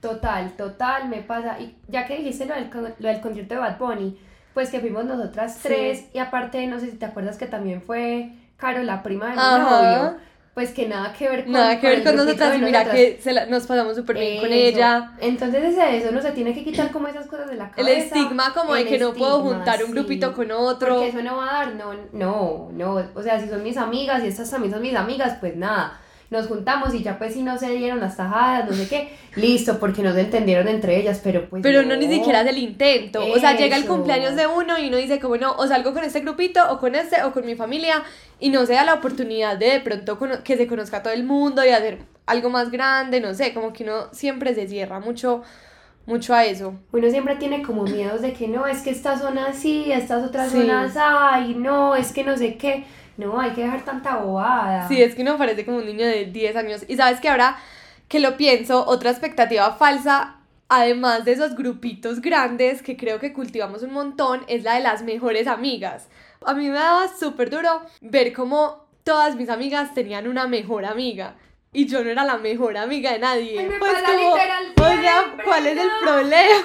Total, 0.01 0.57
total, 0.57 1.09
me 1.09 1.23
pasa. 1.23 1.59
Y 1.61 1.75
ya 1.89 2.07
que 2.07 2.17
dijiste 2.19 2.47
lo 2.47 2.55
del, 2.55 2.71
lo 2.99 3.09
del 3.09 3.21
concierto 3.21 3.55
de 3.55 3.61
Bad 3.61 3.79
Bunny, 3.79 4.19
pues 4.55 4.71
que 4.71 4.81
fuimos 4.81 5.05
nosotras 5.05 5.55
Sí. 5.55 5.61
tres 5.65 6.05
y 6.15 6.19
aparte, 6.19 6.67
no 6.67 6.79
sé 6.81 6.91
si 6.91 6.97
te 6.97 7.05
acuerdas 7.07 7.37
que 7.39 7.47
también 7.47 7.83
fue 7.83 8.31
Caro, 8.57 8.83
la 8.83 9.03
prima 9.03 9.27
de 9.27 9.33
mi 9.33 9.37
novio, 9.37 10.17
pues 10.55 10.71
que 10.71 10.89
nada 10.89 11.13
que 11.13 11.29
ver 11.29 11.43
con 11.45 11.53
Nada 11.53 11.79
que 11.79 11.87
ver 11.89 11.99
el 11.99 12.05
con 12.05 12.17
nosotras 12.17 12.57
y 12.57 12.59
mira 12.63 12.79
nosotras. 12.85 12.97
que 12.97 13.21
se 13.23 13.33
la- 13.35 13.45
nos 13.47 13.67
pasamos 13.67 13.95
súper 13.97 14.17
bien 14.19 14.41
con 14.41 14.51
ella. 14.53 15.13
Entonces 15.21 15.63
es 15.77 16.03
eso, 16.03 16.13
no 16.13 16.23
se 16.23 16.31
tiene 16.33 16.55
que 16.55 16.65
quitar 16.65 16.91
como 16.91 17.07
esas 17.09 17.27
cosas 17.27 17.51
de 17.51 17.57
la 17.57 17.65
El 17.65 17.71
cabeza. 17.73 17.99
estigma 18.17 18.55
como 18.55 18.73
de 18.75 18.81
El 18.83 18.89
que 18.89 18.99
no 18.99 19.13
puedo 19.13 19.43
juntar 19.43 19.81
un 19.81 19.89
sí. 19.89 19.93
grupito 19.93 20.33
con 20.33 20.51
otro. 20.51 20.95
Porque 20.95 21.09
eso 21.09 21.23
no 21.23 21.37
va 21.37 21.51
a 21.51 21.53
dar, 21.67 21.75
no, 21.75 21.93
no, 22.13 22.71
no. 22.73 23.03
O 23.15 23.23
sea, 23.23 23.39
si 23.39 23.49
son 23.51 23.63
mis 23.63 23.77
amigas 23.77 24.25
y 24.25 24.29
estas 24.29 24.51
también 24.51 24.73
son 24.73 24.81
mis 24.81 24.95
amigas, 24.97 25.37
pues 25.41 25.55
nada. 25.57 26.01
Nos 26.29 26.49
juntamos 26.49 26.93
y 26.95 27.03
ya 27.03 27.19
pues 27.19 27.35
si 27.35 27.43
no 27.43 27.57
se 27.57 27.71
dieron 27.71 28.01
las 28.01 28.17
tajadas, 28.17 28.69
no 28.69 28.75
sé 28.75 28.89
qué, 28.89 29.11
listo, 29.37 29.79
porque 29.79 30.03
no 30.03 30.13
se 30.13 30.23
entendieron 30.23 30.67
entre 30.67 30.99
ellas, 30.99 31.21
pero 31.23 31.49
pues 31.49 31.63
Pero 31.63 31.83
no 31.85 31.95
ni 31.95 32.09
siquiera 32.09 32.41
es 32.41 32.49
el 32.49 32.59
intento. 32.59 33.25
O 33.25 33.39
sea, 33.39 33.57
llega 33.57 33.77
el 33.77 33.87
cumpleaños 33.87 34.35
de 34.35 34.47
uno 34.49 34.77
y 34.79 34.89
uno 34.89 34.97
dice 34.97 35.21
como 35.21 35.37
no, 35.37 35.53
o 35.53 35.67
salgo 35.69 35.93
con 35.93 36.03
este 36.03 36.21
grupito 36.21 36.61
o 36.71 36.79
con 36.79 36.95
este 36.97 37.23
o 37.23 37.33
con 37.33 37.47
mi 37.47 37.55
familia 37.55 38.03
y 38.41 38.49
no 38.51 38.67
se 38.67 38.75
da 38.75 38.85
la 38.85 38.95
oportunidad 38.95 39.57
de 39.57 39.67
de 39.71 39.81
pronto 39.81 40.19
que 40.43 40.57
se 40.57 40.67
conozca 40.67 41.03
todo 41.03 41.13
el 41.13 41.25
mundo 41.25 41.65
y 41.65 41.69
hacer 41.69 41.99
algo 42.27 42.51
más 42.51 42.71
grande, 42.71 43.21
no 43.21 43.35
sé, 43.35 43.55
como 43.55 43.73
que 43.73 43.85
uno 43.85 44.09
siempre 44.13 44.55
se 44.55 44.67
cierra 44.67 44.99
mucho, 45.01 45.43
mucho 46.07 46.35
a 46.35 46.45
eso. 46.45 46.75
Uno 46.93 47.09
siempre 47.11 47.37
tiene 47.37 47.63
como 47.63 47.85
miedos 47.85 48.21
de 48.21 48.33
que 48.33 48.49
no, 48.49 48.67
es 48.67 48.83
que 48.83 48.91
esta 48.91 49.19
zona 49.19 49.53
sí, 49.53 49.93
estas 49.93 50.25
otras 50.25 50.51
Sí. 50.51 50.59
zonas 50.59 50.95
ay, 50.97 51.55
no, 51.55 51.95
es 51.95 52.13
que 52.13 52.25
no 52.25 52.37
sé 52.37 52.57
qué. 52.57 52.85
No, 53.17 53.41
hay 53.41 53.53
que 53.53 53.63
dejar 53.63 53.83
tanta 53.85 54.17
bobada. 54.17 54.87
Sí, 54.89 55.03
es 55.03 55.15
que 55.15 55.23
uno 55.23 55.39
parece 55.39 55.65
como 55.65 55.79
un 55.79 55.87
niño 55.87 56.05
de 56.07 56.27
10 56.27 56.57
años. 56.57 56.85
Y 56.89 56.97
sabes 56.97 57.21
que 57.21 57.29
ahora 57.29 57.57
que 58.09 58.21
lo 58.21 58.37
pienso, 58.37 58.87
otra 58.87 59.11
expectativa 59.11 59.73
falsa, 59.73 60.37
además 60.69 61.25
de 61.25 61.33
esos 61.33 61.55
grupitos 61.57 62.21
grandes 62.21 62.83
que 62.83 62.97
creo 62.97 63.19
que 63.19 63.33
cultivamos 63.33 63.83
un 63.83 63.93
montón, 63.93 64.45
es 64.49 64.63
la 64.65 64.75
de 64.75 64.81
las 64.81 65.03
mejores 65.03 65.47
amigas. 65.47 66.09
A 66.45 66.55
mí 66.55 66.69
me 66.69 66.75
daba 66.79 67.09
súper 67.09 67.51
duro 67.51 67.83
ver 68.01 68.33
cómo 68.33 68.87
todas 69.03 69.35
mis 69.37 69.49
amigas 69.49 69.95
tenían 69.95 70.29
una 70.29 70.47
mejor 70.47 70.85
amiga. 70.85 71.35
Y 71.73 71.87
yo 71.87 72.03
no 72.05 72.11
era 72.11 72.25
la 72.25 72.39
mejor 72.39 72.77
amiga 72.77 73.13
de 73.13 73.19
nadie. 73.19 73.59
Ay, 73.59 73.67
me 73.67 73.79
pues 73.79 73.93
pasa 73.93 74.07
como, 74.07 74.31
o 74.33 75.01
sea, 75.01 75.25
¿cuál 75.45 75.67
es 75.67 75.79
el 75.79 75.91
problema? 76.03 76.65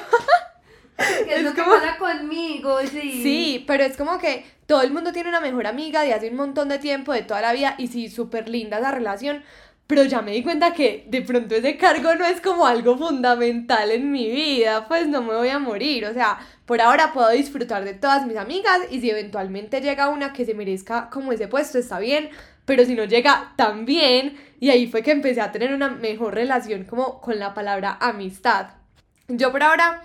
Que 0.97 1.03
es, 1.33 1.37
es 1.39 1.43
lo 1.43 1.53
que 1.53 1.61
como- 1.63 1.75
pasa 1.75 1.97
conmigo, 1.97 2.79
sí. 2.81 3.23
Sí, 3.23 3.63
pero 3.67 3.83
es 3.83 3.97
como 3.97 4.17
que 4.19 4.45
todo 4.71 4.83
el 4.83 4.93
mundo 4.93 5.11
tiene 5.11 5.27
una 5.27 5.41
mejor 5.41 5.67
amiga 5.67 6.03
de 6.03 6.13
hace 6.13 6.29
un 6.29 6.37
montón 6.37 6.69
de 6.69 6.79
tiempo, 6.79 7.11
de 7.11 7.23
toda 7.23 7.41
la 7.41 7.51
vida, 7.51 7.75
y 7.77 7.87
sí, 7.87 8.07
súper 8.07 8.47
linda 8.47 8.77
esa 8.79 8.91
relación, 8.91 9.43
pero 9.85 10.05
ya 10.05 10.21
me 10.21 10.31
di 10.31 10.43
cuenta 10.43 10.71
que 10.71 11.03
de 11.09 11.21
pronto 11.23 11.55
ese 11.55 11.75
cargo 11.75 12.15
no 12.15 12.23
es 12.23 12.39
como 12.39 12.65
algo 12.65 12.97
fundamental 12.97 13.91
en 13.91 14.13
mi 14.13 14.31
vida, 14.31 14.87
pues 14.87 15.09
no 15.09 15.21
me 15.23 15.33
voy 15.33 15.49
a 15.49 15.59
morir, 15.59 16.05
o 16.05 16.13
sea, 16.13 16.39
por 16.65 16.79
ahora 16.79 17.11
puedo 17.11 17.29
disfrutar 17.31 17.83
de 17.83 17.95
todas 17.95 18.25
mis 18.25 18.37
amigas 18.37 18.79
y 18.89 19.01
si 19.01 19.09
eventualmente 19.09 19.81
llega 19.81 20.07
una 20.07 20.31
que 20.31 20.45
se 20.45 20.53
merezca 20.53 21.09
como 21.09 21.33
ese 21.33 21.49
puesto, 21.49 21.77
está 21.77 21.99
bien, 21.99 22.29
pero 22.63 22.85
si 22.85 22.95
no 22.95 23.03
llega, 23.03 23.51
también, 23.57 24.37
y 24.61 24.69
ahí 24.69 24.87
fue 24.87 25.03
que 25.03 25.11
empecé 25.11 25.41
a 25.41 25.51
tener 25.51 25.73
una 25.73 25.89
mejor 25.89 26.33
relación 26.33 26.85
como 26.85 27.19
con 27.19 27.39
la 27.39 27.53
palabra 27.53 27.97
amistad. 27.99 28.67
Yo 29.27 29.51
por 29.51 29.63
ahora 29.63 30.01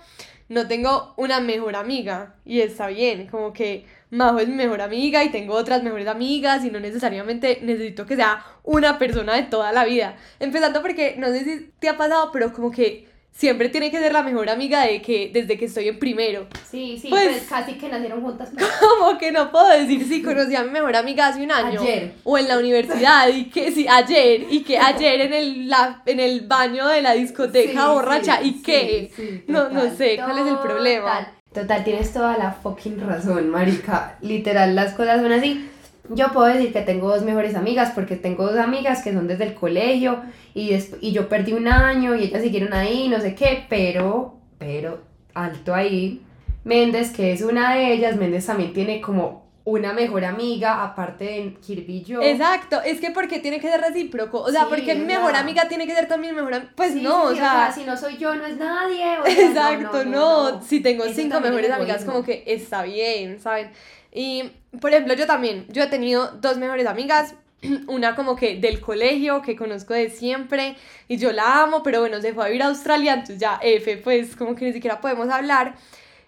no 0.49 0.67
tengo 0.67 1.13
una 1.17 1.39
mejor 1.39 1.75
amiga 1.75 2.35
y 2.45 2.61
está 2.61 2.87
bien, 2.87 3.27
como 3.27 3.53
que 3.53 3.85
Majo 4.09 4.39
es 4.39 4.47
mi 4.47 4.55
mejor 4.55 4.81
amiga 4.81 5.23
y 5.23 5.31
tengo 5.31 5.53
otras 5.53 5.83
mejores 5.83 6.07
amigas 6.07 6.63
y 6.63 6.71
no 6.71 6.79
necesariamente 6.79 7.59
necesito 7.61 8.05
que 8.05 8.15
sea 8.15 8.45
una 8.63 8.97
persona 8.97 9.35
de 9.35 9.43
toda 9.43 9.73
la 9.73 9.83
vida. 9.83 10.15
Empezando 10.39 10.81
porque 10.81 11.15
no 11.17 11.27
sé 11.27 11.43
si 11.43 11.71
te 11.79 11.89
ha 11.89 11.97
pasado, 11.97 12.31
pero 12.31 12.53
como 12.53 12.71
que 12.71 13.07
siempre 13.37 13.69
tiene 13.69 13.91
que 13.91 13.99
ser 13.99 14.11
la 14.13 14.23
mejor 14.23 14.49
amiga 14.49 14.81
de 14.85 14.99
que 15.01 15.29
desde 15.31 15.57
que 15.59 15.65
estoy 15.65 15.87
en 15.87 15.99
primero. 15.99 16.47
Sí, 16.69 16.97
sí, 16.99 17.07
Pues- 17.09 17.27
pues, 17.29 17.43
casi 17.47 17.73
que 17.73 17.87
nacieron 17.87 18.21
juntas. 18.21 18.49
Como 18.79 19.17
que 19.19 19.31
no 19.31 19.51
puedo 19.51 19.69
decir 19.69 20.03
si 20.07 20.23
conocí 20.23 20.55
a 20.55 20.63
mi 20.63 20.71
mejor 20.71 20.95
amiga 20.95 21.27
hace 21.27 21.43
un 21.43 21.51
año 21.51 21.79
Ayer. 21.81 22.13
o 22.23 22.37
en 22.37 22.47
la 22.47 22.57
universidad 22.57 23.27
y 23.29 23.45
que 23.45 23.71
sí 23.71 23.85
ayer 23.87 24.47
y 24.49 24.63
que 24.63 24.79
ayer 24.79 25.21
en 25.21 25.33
el 25.33 25.69
la, 25.69 26.01
en 26.07 26.19
el 26.19 26.41
baño 26.47 26.87
de 26.87 27.01
la 27.03 27.13
discoteca 27.13 27.81
Sí, 27.83 27.87
borracha 27.93 28.39
sí, 28.41 28.47
y 28.47 28.61
que 28.63 29.43
no 29.47 29.69
no 29.69 29.95
sé 29.95 30.15
cuál 30.17 30.39
es 30.39 30.47
el 30.47 30.57
problema. 30.57 31.09
Total, 31.09 31.27
total, 31.53 31.83
tienes 31.83 32.11
toda 32.13 32.37
la 32.37 32.51
fucking 32.51 32.99
razón, 32.99 33.49
marica. 33.49 34.17
Literal, 34.21 34.75
las 34.75 34.93
cosas 34.93 35.21
son 35.21 35.31
así. 35.31 35.69
Yo 36.09 36.29
puedo 36.31 36.47
decir 36.47 36.71
que 36.73 36.81
tengo 36.81 37.09
dos 37.09 37.23
mejores 37.23 37.55
amigas 37.55 37.91
porque 37.93 38.15
tengo 38.15 38.45
dos 38.47 38.57
amigas 38.57 39.01
que 39.03 39.13
son 39.13 39.27
desde 39.27 39.43
el 39.45 39.53
colegio 39.55 40.21
y, 40.53 40.71
y 41.01 41.11
yo 41.11 41.27
perdí 41.29 41.53
un 41.53 41.67
año 41.67 42.15
y 42.15 42.23
ellas 42.25 42.41
siguieron 42.41 42.73
ahí, 42.73 43.07
no 43.09 43.19
sé 43.19 43.35
qué, 43.35 43.65
pero, 43.69 44.37
pero, 44.57 45.01
alto 45.33 45.73
ahí. 45.73 46.21
Méndez, 46.63 47.11
que 47.11 47.31
es 47.31 47.41
una 47.41 47.75
de 47.75 47.93
ellas, 47.93 48.15
Méndez 48.17 48.45
también 48.45 48.73
tiene 48.73 48.99
como 49.01 49.47
una 49.63 49.91
mejor 49.91 50.23
amiga, 50.23 50.81
aparte 50.81 51.25
de 51.25 51.53
Kirby 51.65 51.97
y 51.97 52.03
yo. 52.03 52.21
Exacto, 52.21 52.81
es 52.85 53.01
que 53.01 53.11
porque 53.11 53.39
tiene 53.39 53.59
que 53.59 53.69
ser 53.69 53.81
recíproco, 53.81 54.39
o 54.39 54.49
sea, 54.49 54.61
Sí, 54.61 54.67
porque 54.69 54.95
mi 54.95 55.03
o 55.03 55.07
mejor 55.07 55.31
sea. 55.31 55.41
amiga 55.41 55.67
tiene 55.67 55.85
que 55.85 55.93
ser 55.93 56.07
también 56.07 56.33
mi 56.33 56.41
mejor 56.41 56.53
amiga, 56.55 56.71
pues 56.75 56.93
Sí, 56.93 57.01
no, 57.01 57.23
sí, 57.27 57.27
o, 57.27 57.29
sí, 57.31 57.35
sea, 57.39 57.71
si 57.75 57.83
no 57.83 57.97
soy 57.97 58.17
yo, 58.17 58.33
no 58.35 58.45
es 58.45 58.55
nadie. 58.57 59.19
o 59.19 59.25
sea, 59.25 59.73
exacto, 59.73 60.05
no, 60.05 60.61
si 60.61 60.79
tengo 60.79 61.03
Eso 61.03 61.15
cinco 61.15 61.41
mejores 61.41 61.67
es 61.69 61.75
amigas 61.75 62.05
como 62.05 62.23
que 62.23 62.43
está 62.47 62.83
bien, 62.83 63.41
¿saben? 63.41 63.69
Y, 64.11 64.51
por 64.79 64.91
ejemplo, 64.91 65.13
yo 65.13 65.25
también, 65.25 65.65
yo 65.69 65.83
he 65.83 65.87
tenido 65.87 66.31
dos 66.31 66.57
mejores 66.57 66.85
amigas, 66.87 67.35
una 67.87 68.15
como 68.15 68.35
que 68.35 68.59
del 68.59 68.79
colegio, 68.79 69.41
que 69.41 69.55
conozco 69.55 69.93
de 69.93 70.09
siempre, 70.09 70.75
y 71.07 71.17
yo 71.17 71.31
la 71.31 71.63
amo, 71.63 71.83
pero 71.83 71.99
bueno, 71.99 72.21
se 72.21 72.33
fue 72.33 72.45
a 72.45 72.47
vivir 72.47 72.63
a 72.63 72.67
Australia, 72.67 73.13
entonces 73.13 73.39
ya 73.39 73.59
F, 73.61 73.97
pues 73.97 74.35
como 74.35 74.55
que 74.55 74.65
ni 74.65 74.73
siquiera 74.73 75.01
podemos 75.01 75.29
hablar. 75.29 75.75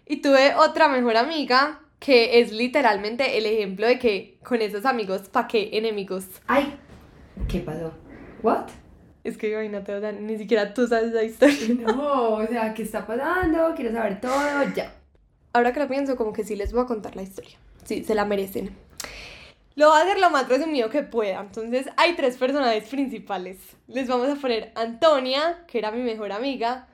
Y 0.06 0.18
tuve 0.18 0.56
otra 0.56 0.88
mejor 0.88 1.18
amiga 1.18 1.82
que 2.00 2.40
es 2.40 2.52
literalmente 2.52 3.38
el 3.38 3.46
ejemplo 3.46 3.86
de 3.86 4.00
que 4.00 4.40
con 4.44 4.62
esos 4.62 4.86
amigos, 4.86 5.30
¿pa' 5.30 5.48
qué 5.48 5.70
enemigos? 5.74 6.26
Ay, 6.48 6.78
¿qué 7.48 7.60
pasó? 7.60 7.94
¿What? 8.42 8.70
Es 9.24 9.38
que 9.38 9.52
imagínate, 9.52 9.94
o 9.94 10.00
sea, 10.00 10.14
ni 10.14 10.38
siquiera 10.38 10.74
tú 10.74 10.88
sabes 10.88 11.12
la 11.12 11.24
historia. 11.24 11.58
No, 11.86 12.36
o 12.36 12.48
sea, 12.48 12.74
¿qué 12.74 12.84
está 12.84 13.06
pasando? 13.06 13.74
Quiero 13.76 13.92
saber 13.92 14.22
todo, 14.22 14.64
ya. 14.76 14.94
Ahora 15.52 15.74
que 15.74 15.80
lo 15.82 15.88
pienso, 15.88 16.16
como 16.16 16.32
que 16.32 16.44
sí 16.44 16.56
les 16.56 16.72
voy 16.72 16.84
a 16.84 16.86
contar 16.86 17.16
la 17.16 17.24
historia. 17.24 17.58
Sí, 17.90 18.04
se 18.04 18.14
la 18.14 18.24
merecen. 18.24 18.78
Lo 19.74 19.90
voy 19.90 19.98
a 19.98 20.04
hacer 20.04 20.20
lo 20.20 20.30
más 20.30 20.48
resumido 20.48 20.92
que 20.92 21.02
pueda. 21.02 21.40
Entonces, 21.40 21.88
hay 21.98 22.16
tres 22.16 22.38
personajes 22.38 22.88
principales. 22.88 23.58
Les 23.88 24.08
vamos 24.08 24.30
a 24.30 24.36
poner 24.36 24.72
Antonia, 24.76 25.64
que 25.66 25.80
era 25.80 25.90
mi 25.90 26.04
mejor 26.04 26.32
amiga, 26.32 26.88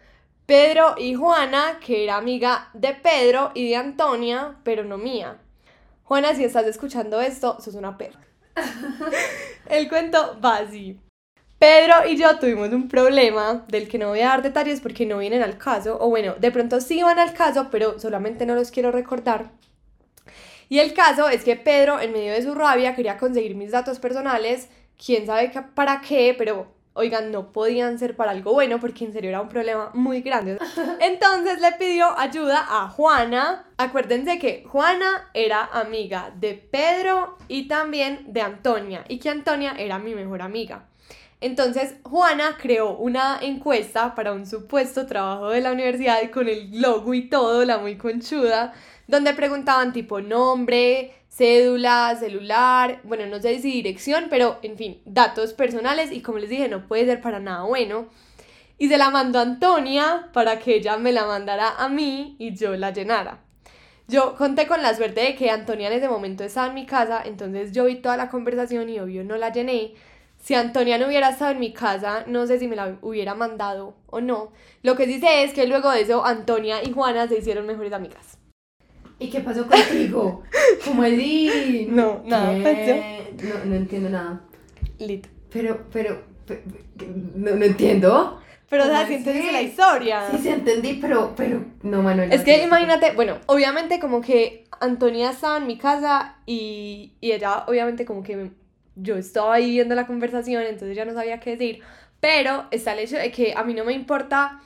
Pedro 0.45 0.95
y 0.97 1.13
Juana, 1.13 1.79
que 1.85 2.05
era 2.05 2.15
amiga 2.15 2.69
de 2.73 2.93
Pedro 2.93 3.51
y 3.53 3.67
de 3.67 3.75
Antonia, 3.75 4.55
pero 4.63 4.85
no 4.85 4.97
mía. 4.97 5.37
Juana, 6.05 6.33
si 6.33 6.45
estás 6.45 6.65
escuchando 6.65 7.19
esto, 7.19 7.59
sos 7.59 7.75
una 7.75 7.97
perra. 7.97 8.21
El 9.69 9.89
cuento 9.89 10.39
va 10.39 10.59
así. 10.59 10.97
Pedro 11.59 12.07
y 12.07 12.15
yo 12.15 12.39
tuvimos 12.39 12.69
un 12.69 12.87
problema 12.87 13.65
del 13.67 13.89
que 13.89 13.97
no 13.97 14.07
voy 14.07 14.21
a 14.21 14.29
dar 14.29 14.43
detalles 14.43 14.79
porque 14.79 15.05
no 15.05 15.17
vienen 15.17 15.43
al 15.43 15.57
caso, 15.57 15.97
o 15.99 16.07
bueno, 16.07 16.35
de 16.35 16.51
pronto 16.51 16.79
sí 16.79 17.03
van 17.03 17.19
al 17.19 17.33
caso, 17.33 17.67
pero 17.69 17.99
solamente 17.99 18.45
no 18.45 18.55
los 18.55 18.71
quiero 18.71 18.93
recordar. 18.93 19.51
Y 20.69 20.79
el 20.79 20.93
caso 20.93 21.29
es 21.29 21.43
que 21.43 21.55
Pedro, 21.55 21.99
en 21.99 22.11
medio 22.11 22.33
de 22.33 22.41
su 22.41 22.55
rabia, 22.55 22.95
quería 22.95 23.17
conseguir 23.17 23.55
mis 23.55 23.71
datos 23.71 23.99
personales, 23.99 24.69
quién 25.03 25.25
sabe 25.25 25.51
para 25.75 26.01
qué, 26.01 26.35
pero 26.37 26.75
oigan, 26.95 27.29
no 27.31 27.51
podían 27.51 27.99
ser 27.99 28.15
para 28.15 28.31
algo 28.31 28.53
bueno 28.53 28.79
porque 28.79 29.03
en 29.03 29.13
serio 29.13 29.29
era 29.29 29.41
un 29.41 29.49
problema 29.49 29.91
muy 29.93 30.21
grande. 30.21 30.57
Entonces 31.01 31.59
le 31.59 31.73
pidió 31.73 32.17
ayuda 32.17 32.65
a 32.67 32.87
Juana. 32.87 33.65
Acuérdense 33.77 34.39
que 34.39 34.63
Juana 34.67 35.29
era 35.33 35.65
amiga 35.65 36.33
de 36.39 36.53
Pedro 36.53 37.37
y 37.47 37.67
también 37.67 38.33
de 38.33 38.41
Antonia 38.41 39.03
y 39.07 39.19
que 39.19 39.29
Antonia 39.29 39.75
era 39.77 39.99
mi 39.99 40.15
mejor 40.15 40.41
amiga. 40.41 40.87
Entonces 41.41 41.95
Juana 42.03 42.57
creó 42.59 42.95
una 42.95 43.39
encuesta 43.41 44.15
para 44.15 44.31
un 44.31 44.45
supuesto 44.45 45.05
trabajo 45.05 45.49
de 45.49 45.59
la 45.59 45.73
universidad 45.73 46.17
con 46.31 46.47
el 46.47 46.81
logo 46.81 47.13
y 47.13 47.29
todo, 47.29 47.65
la 47.65 47.77
muy 47.77 47.97
conchuda 47.97 48.73
donde 49.07 49.33
preguntaban 49.33 49.93
tipo 49.93 50.21
nombre, 50.21 51.13
cédula, 51.29 52.15
celular, 52.19 53.01
bueno, 53.03 53.25
no 53.25 53.39
sé 53.41 53.59
si 53.59 53.71
dirección, 53.71 54.27
pero 54.29 54.59
en 54.61 54.77
fin, 54.77 55.01
datos 55.05 55.53
personales 55.53 56.11
y 56.11 56.21
como 56.21 56.37
les 56.37 56.49
dije, 56.49 56.69
no 56.69 56.87
puede 56.87 57.05
ser 57.05 57.21
para 57.21 57.39
nada 57.39 57.63
bueno. 57.63 58.07
Y 58.77 58.89
se 58.89 58.97
la 58.97 59.09
mandó 59.09 59.39
a 59.39 59.43
Antonia 59.43 60.29
para 60.33 60.59
que 60.59 60.75
ella 60.75 60.97
me 60.97 61.11
la 61.11 61.25
mandara 61.25 61.75
a 61.77 61.87
mí 61.89 62.35
y 62.39 62.55
yo 62.55 62.75
la 62.75 62.91
llenara. 62.91 63.39
Yo 64.07 64.35
conté 64.35 64.67
con 64.67 64.81
la 64.81 64.93
suerte 64.93 65.21
de 65.21 65.35
que 65.35 65.49
Antonia 65.49 65.87
en 65.87 65.93
ese 65.93 66.07
momento 66.07 66.43
estaba 66.43 66.67
en 66.67 66.75
mi 66.75 66.85
casa, 66.85 67.21
entonces 67.25 67.71
yo 67.71 67.85
vi 67.85 67.95
toda 67.95 68.17
la 68.17 68.29
conversación 68.29 68.89
y 68.89 68.99
obvio 68.99 69.23
no 69.23 69.35
la 69.35 69.51
llené. 69.51 69.93
Si 70.39 70.53
Antonia 70.53 70.97
no 70.99 71.07
hubiera 71.07 71.29
estado 71.29 71.51
en 71.51 71.59
mi 71.59 71.73
casa, 71.73 72.23
no 72.27 72.45
sé 72.45 72.59
si 72.59 72.67
me 72.67 72.75
la 72.75 72.97
hubiera 73.01 73.33
mandado 73.33 73.95
o 74.07 74.21
no. 74.21 74.51
Lo 74.83 74.95
que 74.95 75.05
sí 75.05 75.19
sé 75.19 75.43
es 75.43 75.53
que 75.53 75.65
luego 75.65 75.89
de 75.89 76.01
eso 76.01 76.23
Antonia 76.23 76.83
y 76.83 76.91
Juana 76.91 77.27
se 77.27 77.39
hicieron 77.39 77.65
mejores 77.65 77.93
amigas. 77.93 78.37
¿Y 79.19 79.29
qué 79.29 79.39
pasó 79.39 79.65
contigo? 79.67 80.43
¿Cómo 80.85 81.03
di? 81.03 81.87
No, 81.89 82.21
nada, 82.25 82.51
No, 82.53 83.65
no 83.65 83.75
entiendo 83.75 84.09
nada. 84.09 84.41
Lit. 84.99 85.27
Pero, 85.51 85.85
pero, 85.91 86.21
no, 87.35 87.55
no 87.55 87.65
entiendo. 87.65 88.41
Pero, 88.69 88.83
o 88.83 88.87
sea, 88.87 89.07
sí 89.07 89.15
entendí 89.15 89.51
la 89.51 89.61
historia. 89.61 90.29
Sí, 90.31 90.37
sí 90.39 90.49
entendí, 90.49 90.97
pero, 90.99 91.33
pero, 91.35 91.63
no, 91.83 92.01
Manuel. 92.01 92.33
Es 92.33 92.43
que 92.43 92.63
imagínate, 92.63 93.11
bueno, 93.11 93.37
obviamente 93.45 93.99
como 93.99 94.21
que 94.21 94.65
Antonia 94.79 95.29
estaba 95.29 95.57
en 95.57 95.67
mi 95.67 95.77
casa 95.77 96.37
y, 96.45 97.13
y 97.21 97.31
ella, 97.31 97.63
obviamente 97.67 98.05
como 98.05 98.23
que 98.23 98.51
yo 98.95 99.17
estaba 99.17 99.53
ahí 99.55 99.71
viendo 99.71 99.95
la 99.95 100.07
conversación, 100.07 100.63
entonces 100.63 100.95
ya 100.95 101.05
no 101.05 101.13
sabía 101.13 101.39
qué 101.39 101.51
decir. 101.51 101.79
Pero 102.19 102.65
está 102.71 102.93
el 102.93 102.99
hecho 102.99 103.17
de 103.17 103.31
que 103.31 103.53
a 103.55 103.63
mí 103.63 103.73
no 103.73 103.85
me 103.85 103.93
importa, 103.93 104.61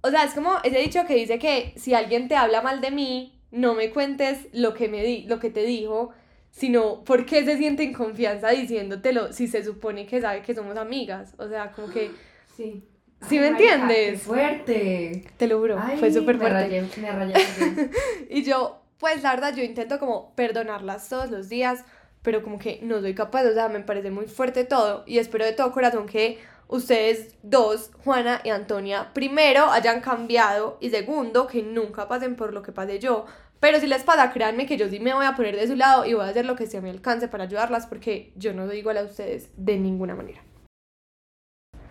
o 0.00 0.10
sea, 0.10 0.24
es 0.24 0.32
como 0.32 0.54
ese 0.64 0.78
dicho 0.78 1.04
que 1.06 1.14
dice 1.14 1.38
que 1.38 1.74
si 1.76 1.92
alguien 1.92 2.28
te 2.28 2.36
habla 2.36 2.62
mal 2.62 2.80
de 2.80 2.90
mí, 2.90 3.37
no 3.50 3.74
me 3.74 3.90
cuentes 3.90 4.48
lo 4.52 4.74
que, 4.74 4.88
me 4.88 5.02
di 5.02 5.22
lo 5.22 5.38
que 5.38 5.50
te 5.50 5.64
dijo, 5.64 6.10
sino 6.50 7.04
por 7.04 7.26
qué 7.26 7.44
se 7.44 7.56
siente 7.56 7.82
en 7.82 7.92
confianza 7.92 8.50
diciéndotelo 8.50 9.32
si 9.32 9.48
se 9.48 9.64
supone 9.64 10.06
que 10.06 10.20
sabe 10.20 10.42
que 10.42 10.54
somos 10.54 10.76
amigas. 10.76 11.34
O 11.38 11.48
sea, 11.48 11.72
como 11.72 11.88
que... 11.88 12.10
Sí. 12.56 12.82
¿Sí 13.28 13.38
me 13.38 13.48
entiendes? 13.48 14.22
fuerte. 14.22 15.24
Te 15.36 15.46
lo 15.46 15.58
juro, 15.60 15.78
fue 15.98 16.12
súper 16.12 16.38
fuerte. 16.38 16.82
Me 17.00 17.10
rayé, 17.12 17.34
me 17.34 17.90
y 18.30 18.42
yo, 18.42 18.82
pues 18.98 19.22
la 19.22 19.30
verdad, 19.30 19.54
yo 19.54 19.62
intento 19.62 19.98
como 19.98 20.34
perdonarlas 20.34 21.08
todos 21.08 21.30
los 21.30 21.48
días, 21.48 21.84
pero 22.22 22.42
como 22.42 22.58
que 22.58 22.80
no 22.82 23.00
soy 23.00 23.14
capaz, 23.14 23.44
o 23.44 23.54
sea, 23.54 23.68
me 23.68 23.80
parece 23.80 24.10
muy 24.10 24.26
fuerte 24.26 24.64
todo 24.64 25.04
y 25.06 25.18
espero 25.18 25.44
de 25.44 25.52
todo 25.52 25.72
corazón 25.72 26.06
que 26.06 26.38
ustedes 26.68 27.34
dos, 27.42 27.90
Juana 28.04 28.40
y 28.44 28.50
Antonia, 28.50 29.10
primero 29.12 29.70
hayan 29.70 30.00
cambiado 30.00 30.78
y 30.80 30.90
segundo, 30.90 31.46
que 31.46 31.62
nunca 31.62 32.06
pasen 32.06 32.36
por 32.36 32.52
lo 32.52 32.62
que 32.62 32.72
pasé 32.72 32.98
yo. 33.00 33.26
Pero 33.60 33.80
si 33.80 33.88
les 33.88 34.04
pasa, 34.04 34.30
créanme 34.30 34.66
que 34.66 34.76
yo 34.76 34.88
sí 34.88 35.00
me 35.00 35.14
voy 35.14 35.26
a 35.26 35.34
poner 35.34 35.56
de 35.56 35.66
su 35.66 35.74
lado 35.74 36.04
y 36.04 36.14
voy 36.14 36.24
a 36.24 36.28
hacer 36.28 36.46
lo 36.46 36.54
que 36.54 36.66
sea 36.66 36.78
a 36.78 36.82
mi 36.82 36.90
alcance 36.90 37.26
para 37.26 37.44
ayudarlas 37.44 37.86
porque 37.86 38.32
yo 38.36 38.54
no 38.54 38.66
soy 38.66 38.78
igual 38.78 38.98
a 38.98 39.02
ustedes 39.02 39.50
de 39.56 39.78
ninguna 39.78 40.14
manera. 40.14 40.40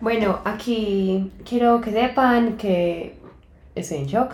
Bueno, 0.00 0.40
aquí 0.44 1.32
quiero 1.44 1.80
que 1.80 1.90
sepan 1.90 2.56
que 2.56 3.16
estoy 3.74 3.98
en 3.98 4.06
shock. 4.06 4.32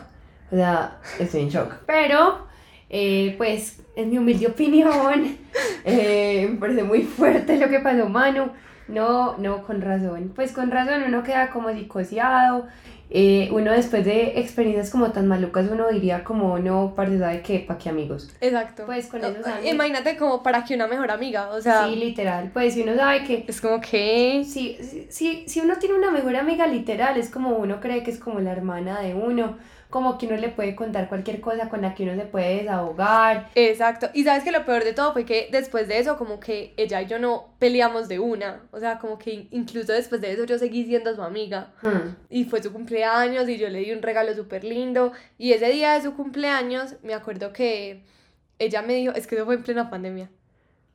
O 0.52 0.56
sea, 0.56 1.00
estoy 1.18 1.40
en 1.42 1.48
shock. 1.48 1.74
Pero, 1.86 2.46
eh, 2.90 3.34
pues, 3.38 3.80
en 3.96 4.10
mi 4.10 4.18
humilde 4.18 4.46
opinión, 4.46 5.36
eh, 5.84 6.46
me 6.50 6.58
parece 6.58 6.84
muy 6.84 7.02
fuerte 7.02 7.56
lo 7.56 7.68
que 7.68 7.80
pasó, 7.80 8.08
Manu. 8.08 8.50
No, 8.88 9.36
no, 9.38 9.62
con 9.62 9.80
razón. 9.80 10.32
Pues 10.34 10.52
con 10.52 10.70
razón 10.70 11.02
uno 11.06 11.22
queda 11.22 11.50
como 11.50 11.70
psicoseado. 11.70 12.66
Eh, 13.10 13.48
uno 13.52 13.70
después 13.70 14.04
de 14.04 14.40
experiencias 14.40 14.90
como 14.90 15.12
tan 15.12 15.28
malucas, 15.28 15.68
uno 15.70 15.88
diría 15.88 16.24
como, 16.24 16.58
no, 16.58 16.94
parce, 16.96 17.18
¿sabe 17.18 17.42
qué? 17.42 17.60
¿Para 17.60 17.78
qué 17.78 17.90
amigos? 17.90 18.34
Exacto. 18.40 18.86
Pues 18.86 19.06
con 19.06 19.22
eso 19.22 19.38
Imagínate 19.62 20.16
como 20.16 20.42
para 20.42 20.64
que 20.64 20.74
una 20.74 20.86
mejor 20.86 21.10
amiga, 21.10 21.50
o 21.50 21.60
sea... 21.60 21.86
Sí, 21.86 21.96
literal. 21.96 22.50
Pues 22.52 22.74
si 22.74 22.82
uno 22.82 22.96
sabe 22.96 23.22
que... 23.24 23.44
Es 23.46 23.60
como 23.60 23.80
que... 23.80 24.44
Sí, 24.44 24.78
sí, 25.10 25.44
si 25.46 25.60
uno 25.60 25.76
tiene 25.76 25.96
una 25.96 26.10
mejor 26.10 26.34
amiga 26.34 26.66
literal, 26.66 27.16
es 27.18 27.30
como 27.30 27.50
uno 27.50 27.78
cree 27.78 28.02
que 28.02 28.10
es 28.10 28.18
como 28.18 28.40
la 28.40 28.52
hermana 28.52 29.00
de 29.00 29.14
uno 29.14 29.58
como 29.90 30.18
que 30.18 30.26
uno 30.26 30.36
le 30.36 30.48
puede 30.48 30.74
contar 30.74 31.08
cualquier 31.08 31.40
cosa 31.40 31.68
con 31.68 31.82
la 31.82 31.94
que 31.94 32.02
uno 32.04 32.14
se 32.14 32.26
puede 32.26 32.62
desahogar. 32.62 33.48
Exacto. 33.54 34.10
Y 34.12 34.24
sabes 34.24 34.44
que 34.44 34.52
lo 34.52 34.64
peor 34.64 34.84
de 34.84 34.92
todo 34.92 35.12
fue 35.12 35.24
que 35.24 35.48
después 35.50 35.88
de 35.88 35.98
eso, 35.98 36.16
como 36.18 36.40
que 36.40 36.74
ella 36.76 37.02
y 37.02 37.06
yo 37.06 37.18
no 37.18 37.54
peleamos 37.58 38.08
de 38.08 38.18
una. 38.18 38.62
O 38.72 38.80
sea, 38.80 38.98
como 38.98 39.18
que 39.18 39.48
incluso 39.50 39.92
después 39.92 40.20
de 40.20 40.32
eso 40.32 40.44
yo 40.44 40.58
seguí 40.58 40.84
siendo 40.84 41.14
su 41.14 41.22
amiga. 41.22 41.72
Hmm. 41.82 42.16
Y 42.30 42.44
fue 42.44 42.62
su 42.62 42.72
cumpleaños 42.72 43.48
y 43.48 43.58
yo 43.58 43.68
le 43.68 43.80
di 43.80 43.92
un 43.92 44.02
regalo 44.02 44.34
súper 44.34 44.64
lindo. 44.64 45.12
Y 45.38 45.52
ese 45.52 45.70
día 45.70 45.94
de 45.94 46.02
su 46.02 46.14
cumpleaños, 46.14 46.96
me 47.02 47.14
acuerdo 47.14 47.52
que 47.52 48.02
ella 48.58 48.82
me 48.82 48.94
dijo, 48.94 49.12
es 49.14 49.26
que 49.26 49.36
eso 49.36 49.44
fue 49.44 49.54
en 49.54 49.62
plena 49.62 49.90
pandemia. 49.90 50.28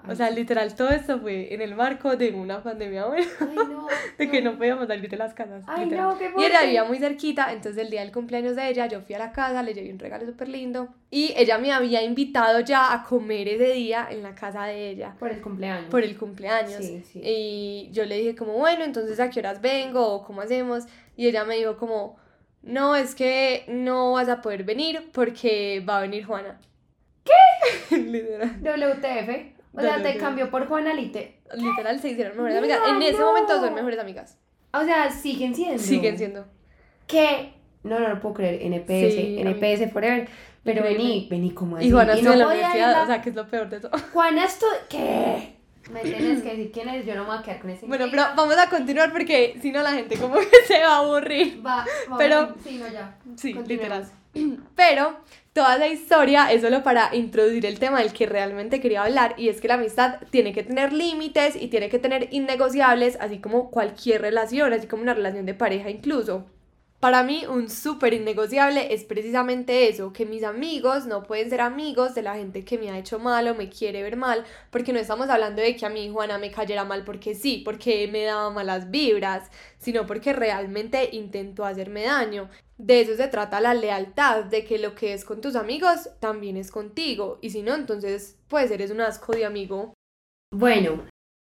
O 0.08 0.16
sea, 0.16 0.30
literal, 0.32 0.74
todo 0.76 0.90
esto 0.90 1.20
fue 1.20 1.54
en 1.54 1.62
el 1.62 1.76
marco 1.76 2.16
de 2.16 2.32
una 2.32 2.64
pandemia, 2.64 3.06
bueno, 3.06 3.28
de 4.18 4.30
que 4.30 4.42
no 4.42 4.58
podíamos 4.58 4.88
salir 4.88 5.10
de 5.10 5.18
las 5.18 5.34
casas. 5.34 5.64
Ay, 5.68 5.88
no, 5.88 6.18
qué 6.18 6.32
y 6.38 6.46
ella 6.46 6.62
vivía 6.64 6.84
muy 6.86 7.00
cerquita, 7.00 7.52
entonces 7.52 7.84
el 7.84 7.90
día 7.90 8.02
del 8.02 8.12
cumpleaños 8.12 8.56
de 8.56 8.70
ella, 8.70 8.88
yo 8.88 9.02
fui 9.02 9.16
a 9.16 9.20
la 9.20 9.34
casa, 9.34 9.62
le 9.62 9.74
llevé 9.74 9.92
un 9.92 10.00
regalo 10.00 10.26
súper 10.26 10.48
lindo 10.48 10.88
y 11.12 11.34
ella 11.36 11.58
me 11.58 11.74
había 11.74 12.02
invitado 12.02 12.62
ya 12.62 12.94
a 12.94 13.04
comer 13.04 13.50
ese 13.50 13.74
día 13.74 14.08
en 14.10 14.24
la 14.24 14.34
casa 14.36 14.66
de 14.66 14.90
ella. 14.90 15.16
Por 15.20 15.32
el 15.32 15.42
cumpleaños. 15.42 15.90
Por 15.92 16.04
el 16.04 16.18
cumpleaños. 16.18 16.84
Sí, 16.84 17.04
sí. 17.04 17.22
Y 17.22 17.90
yo 17.92 18.06
le 18.06 18.18
dije 18.18 18.36
como, 18.36 18.54
bueno, 18.54 18.86
entonces 18.86 19.20
a 19.20 19.30
qué 19.30 19.42
horas 19.42 19.60
vengo 19.60 20.08
o 20.08 20.24
cómo 20.24 20.42
hacemos. 20.42 20.86
Y 21.18 21.28
ella 21.28 21.44
me 21.44 21.58
dijo 21.58 21.76
como, 21.76 22.18
no, 22.62 22.96
es 22.96 23.16
que 23.16 23.66
no 23.68 24.14
vas 24.14 24.30
a 24.30 24.42
poder 24.42 24.64
venir 24.64 25.10
porque 25.12 25.84
va 25.88 25.98
a 25.98 26.02
venir 26.02 26.26
Juana. 26.26 26.58
¿Qué? 27.26 27.98
Literal. 27.98 28.62
WTF. 28.62 29.59
O 29.74 29.82
sea, 29.82 30.02
te 30.02 30.18
cambió 30.18 30.50
por 30.50 30.68
Juana 30.68 30.94
Lite. 30.94 31.42
Literal, 31.56 32.00
se 32.00 32.10
hicieron 32.10 32.36
mejores 32.36 32.58
amigas. 32.58 32.80
En 32.88 33.02
ese 33.02 33.20
momento 33.20 33.60
son 33.60 33.74
mejores 33.74 34.00
amigas. 34.00 34.38
O 34.74 34.84
sea, 34.84 35.10
siguen 35.10 35.56
siendo. 35.56 35.82
Siguen 35.82 36.18
siendo. 36.18 36.46
¿Qué? 37.08 37.54
No, 37.84 38.00
no 38.00 38.10
lo 38.10 38.20
puedo 38.20 38.36
creer. 38.36 38.62
NPS, 38.62 39.16
NPS 39.46 39.92
Forever. 39.92 40.28
Pero 40.64 40.84
vení, 40.84 41.28
vení 41.30 41.52
como 41.52 41.78
así. 41.78 41.88
Y 41.88 41.92
Juana 41.92 42.14
estuvo 42.14 42.34
en 42.34 42.40
la 42.40 42.48
universidad, 42.48 43.04
o 43.04 43.06
sea, 43.08 43.22
que 43.22 43.30
es 43.30 43.36
lo 43.36 43.48
peor 43.48 43.70
de 43.70 43.80
todo. 43.80 43.92
Juana 44.14 44.46
esto 44.46 44.66
¿Qué? 44.90 45.56
Me 45.92 46.02
tienes 46.04 46.44
que 46.44 46.50
decir 46.50 46.72
quién 46.72 46.90
es, 46.90 47.06
yo 47.06 47.16
no 47.16 47.24
me 47.24 47.30
voy 47.30 47.38
a 47.40 47.42
quedar 47.42 47.62
con 47.62 47.70
ese. 47.70 47.86
Bueno, 47.86 48.06
pero 48.12 48.24
vamos 48.36 48.58
a 48.58 48.70
continuar 48.70 49.12
porque 49.12 49.58
si 49.62 49.72
no 49.72 49.82
la 49.82 49.92
gente 49.94 50.18
como 50.18 50.36
que 50.40 50.66
se 50.68 50.80
va 50.82 50.96
a 50.96 50.98
aburrir. 50.98 51.66
Va, 51.66 51.86
pero 52.18 52.56
sí, 52.64 52.78
no 52.78 52.88
ya. 52.88 53.18
Sí, 53.36 53.54
literal. 53.54 54.06
Pero 54.76 55.18
toda 55.60 55.78
la 55.78 55.90
historia 55.90 56.50
es 56.54 56.62
solo 56.62 56.84
para 56.84 57.14
introducir 57.14 57.66
el 57.66 57.80
tema 57.80 58.00
del 58.00 58.14
que 58.14 58.26
realmente 58.26 58.80
quería 58.80 59.04
hablar 59.04 59.36
y 59.36 59.50
es 59.50 59.60
que 59.60 59.68
la 59.68 59.74
amistad 59.74 60.22
tiene 60.30 60.54
que 60.54 60.64
tener 60.64 60.94
límites 60.94 61.58
y 61.62 61.68
tiene 61.68 61.90
que 61.90 62.00
tener 62.00 62.30
innegociables, 62.32 63.18
así 63.20 63.40
como 63.40 63.70
cualquier 63.70 64.22
relación, 64.22 64.72
así 64.72 64.88
como 64.88 65.04
una 65.04 65.14
relación 65.14 65.46
de 65.46 65.54
pareja 65.54 65.90
incluso. 65.90 66.46
Para 67.02 67.24
mí 67.24 67.44
un 67.46 67.70
súper 67.70 68.14
innegociable 68.14 68.94
es 68.94 69.04
precisamente 69.04 69.90
eso, 69.90 70.14
que 70.14 70.26
mis 70.26 70.46
amigos 70.46 71.06
no 71.08 71.24
pueden 71.24 71.50
ser 71.50 71.60
amigos 71.60 72.16
de 72.16 72.22
la 72.22 72.36
gente 72.36 72.64
que 72.64 72.78
me 72.78 72.90
ha 72.90 72.98
hecho 72.98 73.20
mal 73.20 73.46
o 73.50 73.54
me 73.54 73.68
quiere 73.68 74.02
ver 74.02 74.16
mal, 74.16 74.46
porque 74.72 74.94
no 74.94 75.00
estamos 75.00 75.28
hablando 75.28 75.62
de 75.62 75.76
que 75.76 75.86
a 75.86 75.90
mí 75.90 76.10
Juana 76.10 76.38
me 76.38 76.52
cayera 76.52 76.86
mal 76.86 77.04
porque 77.04 77.36
sí, 77.36 77.64
porque 77.66 78.08
me 78.08 78.24
daba 78.24 78.50
malas 78.50 78.92
vibras, 78.92 79.52
sino 79.78 80.08
porque 80.08 80.32
realmente 80.32 81.10
intentó 81.12 81.66
hacerme 81.66 82.04
daño. 82.04 82.50
De 82.80 83.02
eso 83.02 83.16
se 83.18 83.28
trata 83.28 83.60
la 83.60 83.74
lealtad, 83.74 84.46
de 84.46 84.64
que 84.64 84.80
lo 84.80 84.96
que 84.96 85.14
es 85.14 85.26
con 85.26 85.42
tus 85.42 85.58
amigos 85.58 86.12
también 86.22 86.56
es 86.56 86.72
contigo, 86.72 87.38
y 87.42 87.50
si 87.50 87.62
no, 87.62 87.76
entonces 87.76 88.38
pues 88.48 88.72
eres 88.72 88.90
un 88.90 89.02
asco 89.02 89.34
de 89.34 89.44
amigo. 89.44 89.94
Bueno, 90.56 91.04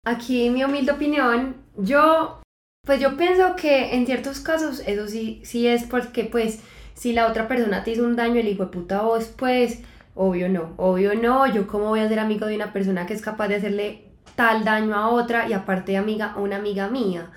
aquí 0.05 0.49
mi 0.49 0.65
humilde 0.65 0.91
opinión, 0.91 1.55
yo 1.77 2.41
pues 2.85 2.99
yo 2.99 3.15
pienso 3.15 3.55
que 3.55 3.95
en 3.95 4.05
ciertos 4.05 4.41
casos 4.41 4.83
eso 4.85 5.07
sí, 5.07 5.39
sí 5.45 5.67
es 5.67 5.83
porque 5.83 6.25
pues 6.25 6.59
si 6.95 7.13
la 7.13 7.27
otra 7.27 7.47
persona 7.47 7.85
te 7.85 7.91
hizo 7.91 8.03
un 8.03 8.17
daño, 8.17 8.41
el 8.41 8.49
hijo 8.49 8.65
de 8.65 8.71
puta 8.71 9.01
vos, 9.01 9.31
pues 9.37 9.79
obvio 10.15 10.49
no, 10.49 10.73
obvio 10.75 11.15
no, 11.15 11.47
yo 11.47 11.65
cómo 11.65 11.85
voy 11.85 12.01
a 12.01 12.09
ser 12.09 12.19
amigo 12.19 12.45
de 12.45 12.55
una 12.55 12.73
persona 12.73 13.05
que 13.05 13.13
es 13.13 13.21
capaz 13.21 13.47
de 13.47 13.55
hacerle 13.55 14.11
tal 14.35 14.65
daño 14.65 14.95
a 14.95 15.09
otra 15.09 15.47
y 15.47 15.53
aparte 15.53 15.95
amiga 15.95 16.33
a 16.33 16.39
una 16.39 16.57
amiga 16.57 16.89
mía. 16.89 17.31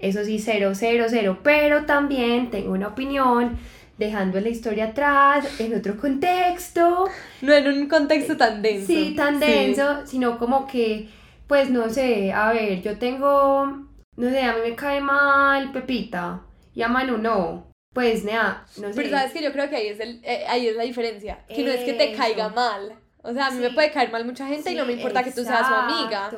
Eso 0.00 0.24
sí, 0.24 0.38
cero, 0.38 0.72
cero, 0.74 1.06
cero, 1.08 1.38
pero 1.42 1.84
también 1.84 2.50
tengo 2.50 2.72
una 2.72 2.88
opinión 2.88 3.58
dejando 3.98 4.40
la 4.40 4.48
historia 4.48 4.86
atrás, 4.86 5.60
en 5.60 5.76
otro 5.76 5.96
contexto. 5.96 7.06
No 7.42 7.52
en 7.52 7.68
un 7.68 7.86
contexto 7.86 8.36
tan 8.36 8.62
denso. 8.62 8.86
Sí, 8.86 9.14
tan 9.14 9.38
denso, 9.38 10.06
sino 10.06 10.38
como 10.38 10.66
que, 10.66 11.08
pues 11.46 11.68
no 11.70 11.90
sé, 11.90 12.32
a 12.32 12.52
ver, 12.52 12.80
yo 12.80 12.98
tengo 12.98 13.90
no 14.20 14.28
sé, 14.28 14.42
a 14.42 14.52
mí 14.52 14.60
me 14.62 14.76
cae 14.76 15.00
mal 15.00 15.72
Pepita 15.72 16.42
y 16.74 16.82
a 16.82 16.88
Manu 16.88 17.16
no. 17.16 17.70
Pues 17.94 18.22
nada, 18.22 18.66
no 18.76 18.92
sé. 18.92 18.94
Pero 18.94 19.10
sabes 19.10 19.32
que 19.32 19.42
yo 19.42 19.50
creo 19.50 19.68
que 19.68 19.76
ahí 19.76 19.88
es, 19.88 19.98
el, 19.98 20.20
eh, 20.22 20.44
ahí 20.46 20.68
es 20.68 20.76
la 20.76 20.84
diferencia. 20.84 21.44
Que 21.48 21.64
no 21.64 21.70
es 21.70 21.80
que 21.80 21.94
te 21.94 22.12
caiga 22.12 22.50
mal. 22.50 22.96
O 23.22 23.32
sea, 23.32 23.46
a 23.46 23.50
mí 23.50 23.58
me 23.58 23.70
puede 23.70 23.90
caer 23.90 24.12
mal 24.12 24.24
mucha 24.24 24.46
gente 24.46 24.70
y 24.72 24.76
no 24.76 24.84
me 24.84 24.92
importa 24.92 25.24
que 25.24 25.32
tú 25.32 25.42
seas 25.42 25.66
su 25.66 25.74
amiga. 25.74 26.30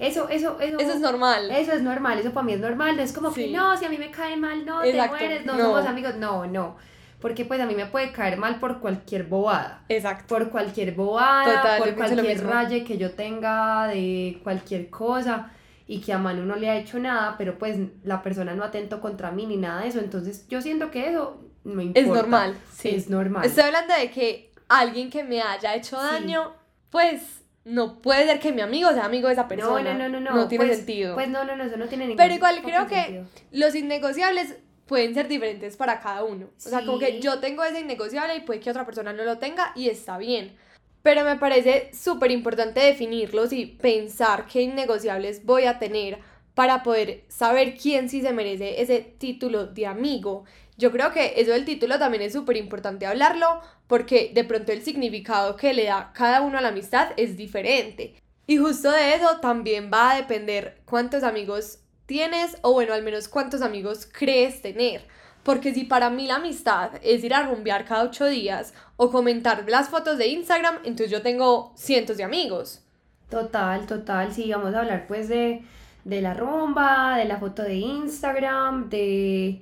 Eso, 0.00 0.30
eso, 0.30 0.58
eso. 0.60 0.78
Eso 0.78 0.92
es 0.92 1.00
normal. 1.00 1.50
Eso 1.50 1.72
es 1.72 1.82
normal, 1.82 2.18
eso 2.18 2.32
para 2.32 2.46
mí 2.46 2.54
es 2.54 2.60
normal. 2.60 2.96
No 2.96 3.02
es 3.02 3.12
como 3.12 3.32
que 3.32 3.48
no, 3.48 3.76
si 3.76 3.84
a 3.84 3.90
mí 3.90 3.98
me 3.98 4.10
cae 4.10 4.36
mal, 4.36 4.64
no, 4.64 4.80
te 4.80 4.94
mueres, 4.94 5.44
no, 5.44 5.58
somos 5.58 5.84
amigos. 5.84 6.16
No, 6.16 6.46
no. 6.46 6.76
Porque 7.20 7.44
pues 7.44 7.60
a 7.60 7.66
mí 7.66 7.74
me 7.74 7.84
puede 7.84 8.10
caer 8.10 8.38
mal 8.38 8.58
por 8.58 8.80
cualquier 8.80 9.24
bobada. 9.24 9.84
Exacto. 9.90 10.24
Por 10.26 10.48
cualquier 10.48 10.94
bobada, 10.94 11.76
por 11.76 11.94
cualquier 11.94 12.46
raye 12.46 12.82
que 12.82 12.96
yo 12.96 13.12
tenga 13.12 13.88
de 13.88 14.40
cualquier 14.42 14.88
cosa 14.88 15.50
y 15.86 16.00
que 16.00 16.14
a 16.14 16.18
Manu 16.18 16.46
no 16.46 16.56
le 16.56 16.70
ha 16.70 16.76
hecho 16.76 16.98
nada, 16.98 17.34
pero 17.36 17.58
pues 17.58 17.76
la 18.04 18.22
persona 18.22 18.54
no 18.54 18.64
atento 18.64 19.02
contra 19.02 19.30
mí 19.32 19.44
ni 19.44 19.58
nada 19.58 19.82
de 19.82 19.88
eso. 19.88 19.98
Entonces 19.98 20.48
yo 20.48 20.62
siento 20.62 20.90
que 20.90 21.10
eso 21.10 21.42
no 21.64 21.82
importa. 21.82 22.00
Es 22.00 22.06
normal, 22.06 22.56
sí. 22.72 22.88
Es 22.88 23.10
normal. 23.10 23.44
Estoy 23.44 23.64
hablando 23.64 23.92
de 23.92 24.10
que 24.10 24.50
alguien 24.70 25.10
que 25.10 25.22
me 25.22 25.42
haya 25.42 25.74
hecho 25.74 25.98
daño, 25.98 26.54
pues 26.88 27.39
no 27.64 28.00
puede 28.00 28.26
ser 28.26 28.40
que 28.40 28.52
mi 28.52 28.62
amigo 28.62 28.90
sea 28.90 29.04
amigo 29.04 29.28
de 29.28 29.34
esa 29.34 29.48
persona. 29.48 29.94
No, 29.94 30.08
no, 30.08 30.20
no, 30.20 30.20
no. 30.20 30.36
No 30.36 30.48
tiene 30.48 30.66
pues, 30.66 30.78
sentido. 30.78 31.14
Pues 31.14 31.28
no, 31.28 31.44
no, 31.44 31.56
no, 31.56 31.64
eso 31.64 31.76
no 31.76 31.86
tiene 31.86 32.04
ningún 32.04 32.16
Pero 32.16 32.34
igual 32.34 32.62
creo 32.62 32.86
que 32.86 33.24
los 33.52 33.74
innegociables 33.74 34.56
pueden 34.86 35.14
ser 35.14 35.28
diferentes 35.28 35.76
para 35.76 36.00
cada 36.00 36.24
uno. 36.24 36.46
O 36.56 36.68
sea, 36.68 36.84
como 36.84 36.98
que 36.98 37.20
yo 37.20 37.38
tengo 37.38 37.62
ese 37.62 37.80
innegociable 37.80 38.34
y 38.36 38.40
puede 38.40 38.60
que 38.60 38.70
otra 38.70 38.86
persona 38.86 39.12
no 39.12 39.24
lo 39.24 39.38
tenga 39.38 39.72
y 39.76 39.88
está 39.88 40.18
bien. 40.18 40.56
Pero 41.02 41.24
me 41.24 41.36
parece 41.36 41.90
súper 41.94 42.30
importante 42.30 42.80
definirlos 42.80 43.52
y 43.52 43.66
pensar 43.66 44.46
qué 44.46 44.62
innegociables 44.62 45.44
voy 45.44 45.64
a 45.64 45.78
tener 45.78 46.18
para 46.54 46.82
poder 46.82 47.24
saber 47.28 47.76
quién 47.76 48.08
sí 48.08 48.20
se 48.20 48.32
merece 48.32 48.82
ese 48.82 48.98
título 48.98 49.66
de 49.66 49.86
amigo. 49.86 50.44
Yo 50.80 50.90
creo 50.90 51.12
que 51.12 51.34
eso 51.36 51.50
del 51.50 51.66
título 51.66 51.98
también 51.98 52.22
es 52.22 52.32
súper 52.32 52.56
importante 52.56 53.04
hablarlo 53.04 53.60
porque 53.86 54.32
de 54.34 54.44
pronto 54.44 54.72
el 54.72 54.82
significado 54.82 55.54
que 55.54 55.74
le 55.74 55.84
da 55.84 56.10
cada 56.14 56.40
uno 56.40 56.56
a 56.56 56.62
la 56.62 56.68
amistad 56.68 57.08
es 57.18 57.36
diferente. 57.36 58.14
Y 58.46 58.56
justo 58.56 58.90
de 58.90 59.14
eso 59.14 59.40
también 59.40 59.90
va 59.92 60.12
a 60.12 60.16
depender 60.16 60.80
cuántos 60.86 61.22
amigos 61.22 61.80
tienes 62.06 62.56
o 62.62 62.72
bueno, 62.72 62.94
al 62.94 63.02
menos 63.02 63.28
cuántos 63.28 63.60
amigos 63.60 64.08
crees 64.10 64.62
tener. 64.62 65.06
Porque 65.42 65.74
si 65.74 65.84
para 65.84 66.08
mí 66.08 66.26
la 66.26 66.36
amistad 66.36 66.92
es 67.02 67.22
ir 67.24 67.34
a 67.34 67.42
rumbear 67.42 67.84
cada 67.84 68.04
ocho 68.04 68.24
días 68.24 68.72
o 68.96 69.10
comentar 69.10 69.66
las 69.68 69.90
fotos 69.90 70.16
de 70.16 70.28
Instagram, 70.28 70.76
entonces 70.84 71.10
yo 71.10 71.20
tengo 71.20 71.74
cientos 71.76 72.16
de 72.16 72.24
amigos. 72.24 72.80
Total, 73.28 73.84
total. 73.84 74.32
Sí, 74.32 74.50
vamos 74.50 74.74
a 74.74 74.80
hablar 74.80 75.06
pues 75.06 75.28
de, 75.28 75.62
de 76.04 76.22
la 76.22 76.32
rumba, 76.32 77.18
de 77.18 77.26
la 77.26 77.36
foto 77.36 77.62
de 77.62 77.74
Instagram, 77.74 78.88
de 78.88 79.60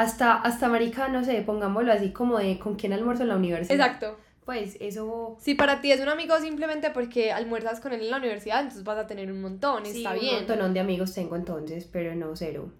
hasta, 0.00 0.34
hasta 0.34 0.68
marica, 0.68 1.08
no 1.08 1.22
sé, 1.24 1.42
pongámoslo 1.42 1.92
así 1.92 2.10
como 2.10 2.38
de 2.38 2.58
con 2.58 2.76
quién 2.76 2.94
almuerzo 2.94 3.22
en 3.22 3.28
la 3.28 3.36
universidad. 3.36 3.86
Exacto. 3.86 4.18
Pues 4.46 4.78
eso... 4.80 5.36
Si 5.38 5.54
para 5.54 5.82
ti 5.82 5.92
es 5.92 6.00
un 6.00 6.08
amigo 6.08 6.38
simplemente 6.38 6.90
porque 6.90 7.32
almuerzas 7.32 7.80
con 7.80 7.92
él 7.92 8.00
en 8.00 8.10
la 8.10 8.16
universidad, 8.16 8.60
entonces 8.60 8.82
vas 8.82 8.96
a 8.96 9.06
tener 9.06 9.30
un 9.30 9.42
montón, 9.42 9.84
está 9.84 10.14
bien. 10.14 10.36
un 10.36 10.48
montón 10.48 10.74
de 10.74 10.80
amigos 10.80 11.12
tengo 11.12 11.36
entonces, 11.36 11.84
pero 11.84 12.14
no 12.14 12.34
cero 12.34 12.72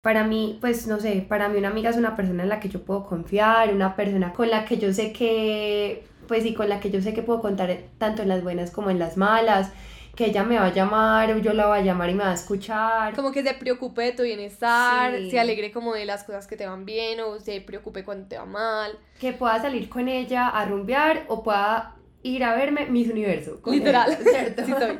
para 0.00 0.22
mí, 0.22 0.58
pues 0.60 0.86
no 0.86 1.00
sé, 1.00 1.24
para 1.26 1.48
mí 1.48 1.56
una 1.56 1.68
amiga 1.68 1.88
es 1.88 1.96
una 1.96 2.14
persona 2.14 2.42
en 2.42 2.50
la 2.50 2.60
que 2.60 2.68
yo 2.68 2.84
puedo 2.84 3.06
confiar, 3.06 3.72
una 3.72 3.96
persona 3.96 4.34
con 4.34 4.50
la 4.50 4.66
que 4.66 4.76
yo 4.76 4.92
sé 4.92 5.14
que, 5.14 6.04
pues 6.28 6.42
sí, 6.42 6.52
con 6.52 6.68
la 6.68 6.78
que 6.78 6.90
yo 6.90 7.00
sé 7.00 7.14
que 7.14 7.22
puedo 7.22 7.40
contar 7.40 7.74
tanto 7.96 8.20
en 8.20 8.28
las 8.28 8.42
buenas 8.42 8.70
como 8.70 8.90
en 8.90 8.98
las 8.98 9.16
malas, 9.16 9.72
que 10.14 10.26
ella 10.26 10.44
me 10.44 10.58
va 10.58 10.66
a 10.66 10.72
llamar 10.72 11.32
o 11.32 11.38
yo 11.38 11.52
la 11.52 11.66
voy 11.66 11.78
a 11.78 11.82
llamar 11.82 12.10
y 12.10 12.14
me 12.14 12.24
va 12.24 12.30
a 12.30 12.34
escuchar. 12.34 13.14
Como 13.14 13.32
que 13.32 13.42
se 13.42 13.54
preocupe 13.54 14.02
de 14.02 14.12
tu 14.12 14.22
bienestar, 14.22 15.12
se 15.30 15.38
alegre 15.38 15.72
como 15.72 15.94
de 15.94 16.04
las 16.04 16.24
cosas 16.24 16.46
que 16.46 16.56
te 16.56 16.66
van 16.66 16.84
bien 16.84 17.20
o 17.20 17.40
se 17.40 17.60
preocupe 17.60 18.04
cuando 18.04 18.26
te 18.28 18.36
va 18.36 18.46
mal. 18.46 18.98
Que 19.18 19.32
pueda 19.32 19.60
salir 19.60 19.88
con 19.88 20.08
ella 20.08 20.48
a 20.48 20.64
rumbear 20.66 21.24
o 21.28 21.42
pueda 21.42 21.96
ir 22.24 22.42
a 22.42 22.56
verme 22.56 22.86
mis 22.86 23.08
universo. 23.10 23.60
Literal, 23.66 24.16
¿cierto? 24.22 24.64
sí 24.64 24.72
soy. 24.72 24.98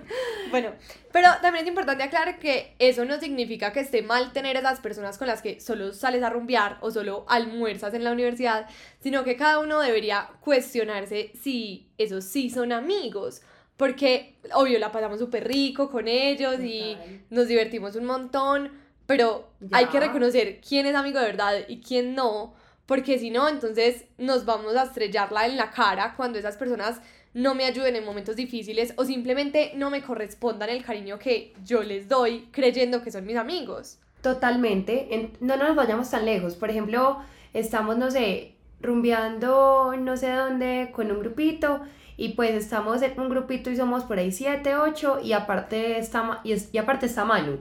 Bueno, 0.51 0.73
pero 1.11 1.29
también 1.41 1.65
es 1.65 1.69
importante 1.69 2.05
aclarar 2.05 2.39
que 2.39 2.77
eso 2.79 3.05
no 3.07 3.19
significa 3.19 3.73
que 3.73 3.81
esté 3.81 4.03
mal 4.03 4.33
tener 4.33 4.57
esas 4.57 4.81
personas 4.81 5.17
con 5.17 5.27
las 5.27 5.41
que 5.41 5.59
solo 5.59 5.93
sales 5.95 6.23
a 6.23 6.31
rumbear 6.31 6.77
o 6.83 6.91
solo 6.91 7.25
almuerzas 7.29 7.95
en 7.95 8.05
la 8.05 8.13
universidad, 8.13 8.67
sino 9.01 9.25
que 9.25 9.37
cada 9.37 9.59
uno 9.59 9.81
debería 9.81 10.29
cuestionarse 10.41 11.33
si 11.43 11.89
esos 11.97 12.25
sí 12.25 12.51
son 12.51 12.73
amigos. 12.73 13.41
Porque, 13.77 14.37
obvio, 14.53 14.79
la 14.79 14.93
pasamos 14.93 15.19
súper 15.19 15.49
rico 15.49 15.91
con 15.91 16.07
ellos 16.07 16.61
y 16.61 16.97
nos 17.31 17.49
divertimos 17.49 17.97
un 17.97 18.05
montón, 18.05 18.71
pero 19.07 19.51
hay 19.73 19.87
que 19.87 20.01
reconocer 20.01 20.61
quién 20.61 20.87
es 20.87 20.95
amigo 20.95 21.19
de 21.19 21.27
verdad 21.27 21.55
y 21.69 21.81
quién 21.81 22.15
no 22.15 22.55
porque 22.87 23.19
si 23.19 23.31
no, 23.31 23.49
entonces 23.49 24.05
nos 24.19 24.45
vamos 24.45 24.77
a 24.77 24.85
estrellarla 24.85 25.47
en 25.47 25.57
la 25.57 25.71
cara 25.71 26.15
cuando 26.17 26.39
esas 26.39 26.57
personas 26.57 27.01
no 27.33 27.55
me 27.55 27.65
ayuden 27.65 27.97
en 27.97 28.05
momentos 28.05 28.37
difíciles 28.37 28.93
o 28.97 29.05
simplemente 29.05 29.73
no 29.75 29.91
me 29.91 30.03
correspondan 30.03 30.69
el 30.69 30.85
cariño 30.85 31.19
que 31.19 31.55
yo 31.65 31.83
les 31.83 32.09
doy 32.09 32.49
creyendo 32.53 33.03
que 33.03 33.11
son 33.11 33.27
mis 33.27 33.37
amigos. 33.37 33.99
Totalmente, 34.21 35.31
no 35.41 35.57
nos 35.57 35.75
vayamos 35.75 36.11
tan 36.11 36.25
lejos. 36.25 36.57
Por 36.57 36.71
ejemplo, 36.71 37.19
estamos, 37.53 37.97
no 37.97 38.11
sé, 38.11 38.55
rumbeando 38.81 39.95
no 39.99 40.17
sé 40.17 40.31
dónde 40.33 40.91
con 40.93 41.11
un 41.11 41.21
grupito 41.21 41.81
y 42.17 42.31
pues 42.31 42.51
estamos 42.53 43.03
en 43.03 43.19
un 43.19 43.29
grupito 43.29 43.71
y 43.71 43.77
somos 43.77 44.05
por 44.05 44.19
ahí 44.19 44.33
7, 44.33 44.77
8 44.77 45.21
y 45.23 45.33
aparte 45.33 45.99
está, 45.99 46.41
y, 46.45 46.55
y 46.73 46.79
aparte 46.79 47.07
está 47.07 47.25
Manu. 47.25 47.59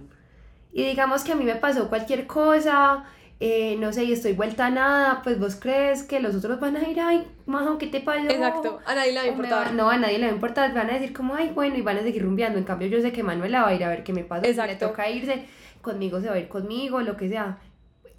Y 0.72 0.84
digamos 0.84 1.24
que 1.24 1.34
a 1.34 1.36
mí 1.36 1.44
me 1.44 1.56
pasó 1.56 1.90
cualquier 1.90 2.26
cosa 2.28 3.06
eh, 3.46 3.76
no 3.78 3.92
sé, 3.92 4.06
y 4.06 4.14
estoy 4.14 4.32
vuelta 4.32 4.68
a 4.68 4.70
nada, 4.70 5.22
pues 5.22 5.38
vos 5.38 5.58
crees 5.58 6.04
que 6.04 6.22
los 6.22 6.34
otros 6.34 6.62
van 6.62 6.78
a 6.78 6.88
ir, 6.88 6.98
ay, 7.02 7.28
majo, 7.46 7.78
¿qué 7.78 7.88
te 7.88 8.00
pasa? 8.00 8.30
Exacto, 8.30 8.80
a 8.86 8.96
nadie 8.96 9.12
le 9.12 9.20
va 9.20 9.26
a 9.26 9.28
importar. 9.28 9.74
no, 9.74 9.90
a 9.90 9.98
nadie 9.98 10.18
le 10.18 10.28
va 10.28 10.32
a 10.32 10.36
importar, 10.36 10.74
van 10.74 10.90
a 10.90 10.94
decir 10.94 11.12
como, 11.12 11.36
ay, 11.36 11.50
bueno, 11.50 11.76
y 11.76 11.82
van 11.82 11.98
a 11.98 12.04
seguir 12.04 12.24
rumbeando. 12.24 12.58
En 12.58 12.64
cambio, 12.64 12.88
yo 12.88 13.02
sé 13.02 13.12
que 13.12 13.22
Manuela 13.22 13.64
va 13.64 13.68
a 13.68 13.74
ir 13.74 13.84
a 13.84 13.90
ver 13.90 14.06
qué 14.06 14.14
me 14.14 14.24
pasa. 14.24 14.48
Exacto. 14.48 14.70
Si 14.70 14.74
le 14.76 14.88
toca 14.88 15.10
irse, 15.10 15.46
conmigo 15.82 16.22
se 16.22 16.30
va 16.30 16.36
a 16.36 16.40
ir 16.40 16.48
conmigo, 16.48 17.02
lo 17.02 17.18
que 17.18 17.28
sea. 17.28 17.58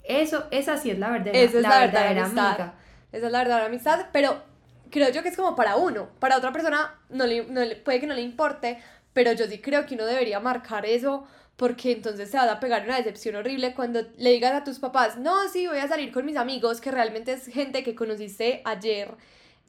Eso, 0.02 0.44
esa 0.50 0.76
sí 0.76 0.90
es 0.90 0.98
la 0.98 1.08
verdadera, 1.08 1.38
esa 1.38 1.56
es 1.56 1.62
la, 1.62 1.80
verdadera, 1.80 2.24
amiga. 2.26 2.74
Esa 3.10 3.26
es 3.26 3.32
la 3.32 3.38
verdadera 3.38 3.66
amistad, 3.66 4.06
pero 4.12 4.42
creo 4.90 5.10
yo 5.10 5.22
que 5.22 5.28
es 5.28 5.36
como 5.36 5.56
para 5.56 5.76
uno. 5.76 6.08
Para 6.18 6.36
otra 6.36 6.52
persona 6.52 6.98
no 7.08 7.26
le, 7.26 7.44
no 7.46 7.64
le, 7.64 7.76
puede 7.76 8.00
que 8.00 8.06
no 8.06 8.14
le 8.14 8.22
importe, 8.22 8.78
pero 9.12 9.32
yo 9.32 9.46
sí 9.46 9.60
creo 9.60 9.86
que 9.86 9.94
uno 9.94 10.06
debería 10.06 10.40
marcar 10.40 10.86
eso 10.86 11.26
porque 11.56 11.92
entonces 11.92 12.30
te 12.30 12.36
vas 12.36 12.48
a 12.48 12.60
pegar 12.60 12.84
una 12.84 12.96
decepción 12.96 13.36
horrible 13.36 13.74
cuando 13.74 14.02
le 14.16 14.30
digas 14.30 14.52
a 14.52 14.64
tus 14.64 14.80
papás, 14.80 15.18
no, 15.18 15.48
sí, 15.48 15.66
voy 15.66 15.78
a 15.78 15.88
salir 15.88 16.12
con 16.12 16.26
mis 16.26 16.36
amigos, 16.36 16.80
que 16.80 16.90
realmente 16.90 17.32
es 17.32 17.46
gente 17.46 17.84
que 17.84 17.94
conociste 17.94 18.60
ayer 18.64 19.14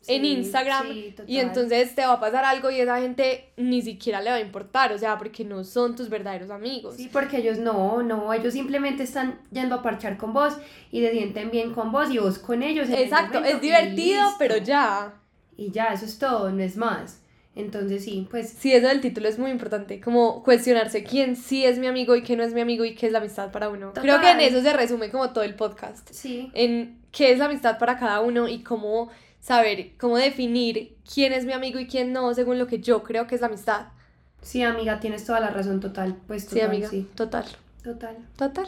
en 0.07 0.25
Instagram 0.25 0.87
y 1.27 1.39
entonces 1.39 1.95
te 1.95 2.05
va 2.05 2.13
a 2.13 2.19
pasar 2.19 2.45
algo 2.45 2.69
y 2.69 2.79
esa 2.79 2.99
gente 2.99 3.49
ni 3.57 3.81
siquiera 3.81 4.21
le 4.21 4.29
va 4.29 4.35
a 4.37 4.41
importar, 4.41 4.91
o 4.93 4.97
sea, 4.97 5.17
porque 5.17 5.43
no 5.43 5.63
son 5.63 5.95
tus 5.95 6.09
verdaderos 6.09 6.49
amigos. 6.49 6.95
Sí, 6.95 7.09
porque 7.11 7.37
ellos 7.37 7.57
no, 7.57 8.03
no, 8.03 8.31
ellos 8.33 8.53
simplemente 8.53 9.03
están 9.03 9.39
yendo 9.51 9.75
a 9.75 9.81
parchar 9.81 10.17
con 10.17 10.33
vos 10.33 10.53
y 10.91 11.01
se 11.01 11.11
sienten 11.11 11.51
bien 11.51 11.73
con 11.73 11.91
vos 11.91 12.09
y 12.11 12.19
vos 12.19 12.39
con 12.39 12.63
ellos. 12.63 12.89
Exacto, 12.89 13.43
es 13.43 13.61
divertido, 13.61 14.23
pero 14.37 14.57
ya. 14.57 15.13
Y 15.57 15.71
ya, 15.71 15.87
eso 15.87 16.05
es 16.05 16.19
todo, 16.19 16.51
no 16.51 16.61
es 16.61 16.75
más. 16.75 17.21
Entonces 17.55 18.03
sí, 18.03 18.27
pues 18.29 18.49
Sí, 18.49 18.73
eso 18.73 18.87
del 18.87 18.99
título 18.99 19.29
es 19.29 19.39
muy 19.39 19.49
importante, 19.49 20.01
como 20.01 20.43
cuestionarse 20.43 21.03
quién 21.03 21.37
sí 21.37 21.65
es 21.65 21.79
mi 21.79 21.87
amigo 21.87 22.15
y 22.17 22.21
quién 22.21 22.39
no 22.39 22.43
es 22.43 22.53
mi 22.53 22.59
amigo 22.59 22.83
y 22.83 22.95
qué 22.95 23.07
es 23.07 23.13
la 23.13 23.19
amistad 23.19 23.51
para 23.51 23.69
uno. 23.69 23.93
Creo 23.93 24.19
que 24.19 24.31
en 24.31 24.41
eso 24.41 24.61
se 24.61 24.73
resume 24.73 25.09
como 25.09 25.31
todo 25.31 25.43
el 25.45 25.55
podcast, 25.55 26.09
sí. 26.11 26.51
en 26.53 26.99
qué 27.11 27.31
es 27.31 27.39
la 27.39 27.45
amistad 27.45 27.79
para 27.79 27.97
cada 27.97 28.19
uno 28.19 28.49
y 28.49 28.61
cómo 28.61 29.09
saber, 29.45 29.91
cómo 29.99 30.17
definir 30.17 30.97
quién 31.13 31.31
es 31.31 31.45
mi 31.45 31.53
amigo 31.53 31.77
y 31.77 31.85
quién 31.85 32.11
no, 32.11 32.33
según 32.33 32.57
lo 32.57 32.65
que 32.65 32.79
yo 32.79 33.03
creo 33.03 33.27
que 33.27 33.35
es 33.35 33.41
la 33.41 33.47
amistad. 33.47 33.87
Sí, 34.41 34.63
amiga, 34.63 34.99
tienes 34.99 35.23
toda 35.23 35.39
la 35.39 35.51
razón, 35.51 35.79
total. 35.79 36.17
Pues 36.25 36.43
Sí, 36.45 36.55
total, 36.55 36.65
amiga, 36.69 36.89
sí. 36.89 37.07
total, 37.15 37.45
Total. 37.83 38.17
total. 38.37 38.67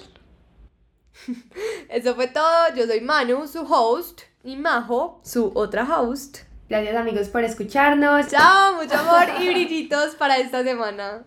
Eso 1.89 2.13
fue 2.13 2.27
todo, 2.27 2.75
yo 2.75 2.85
soy 2.85 3.01
Manu, 3.01 3.47
su 3.47 3.61
host, 3.61 4.21
y 4.43 4.55
Majo, 4.55 5.19
su 5.23 5.51
otra 5.55 5.83
host. 5.99 6.39
Gracias 6.69 6.95
amigos 6.95 7.29
por 7.29 7.43
escucharnos. 7.43 8.27
Chao, 8.27 8.75
mucho 8.75 8.95
amor 8.97 9.41
y 9.41 9.47
brillitos 9.47 10.13
para 10.15 10.37
esta 10.37 10.63
semana. 10.63 11.25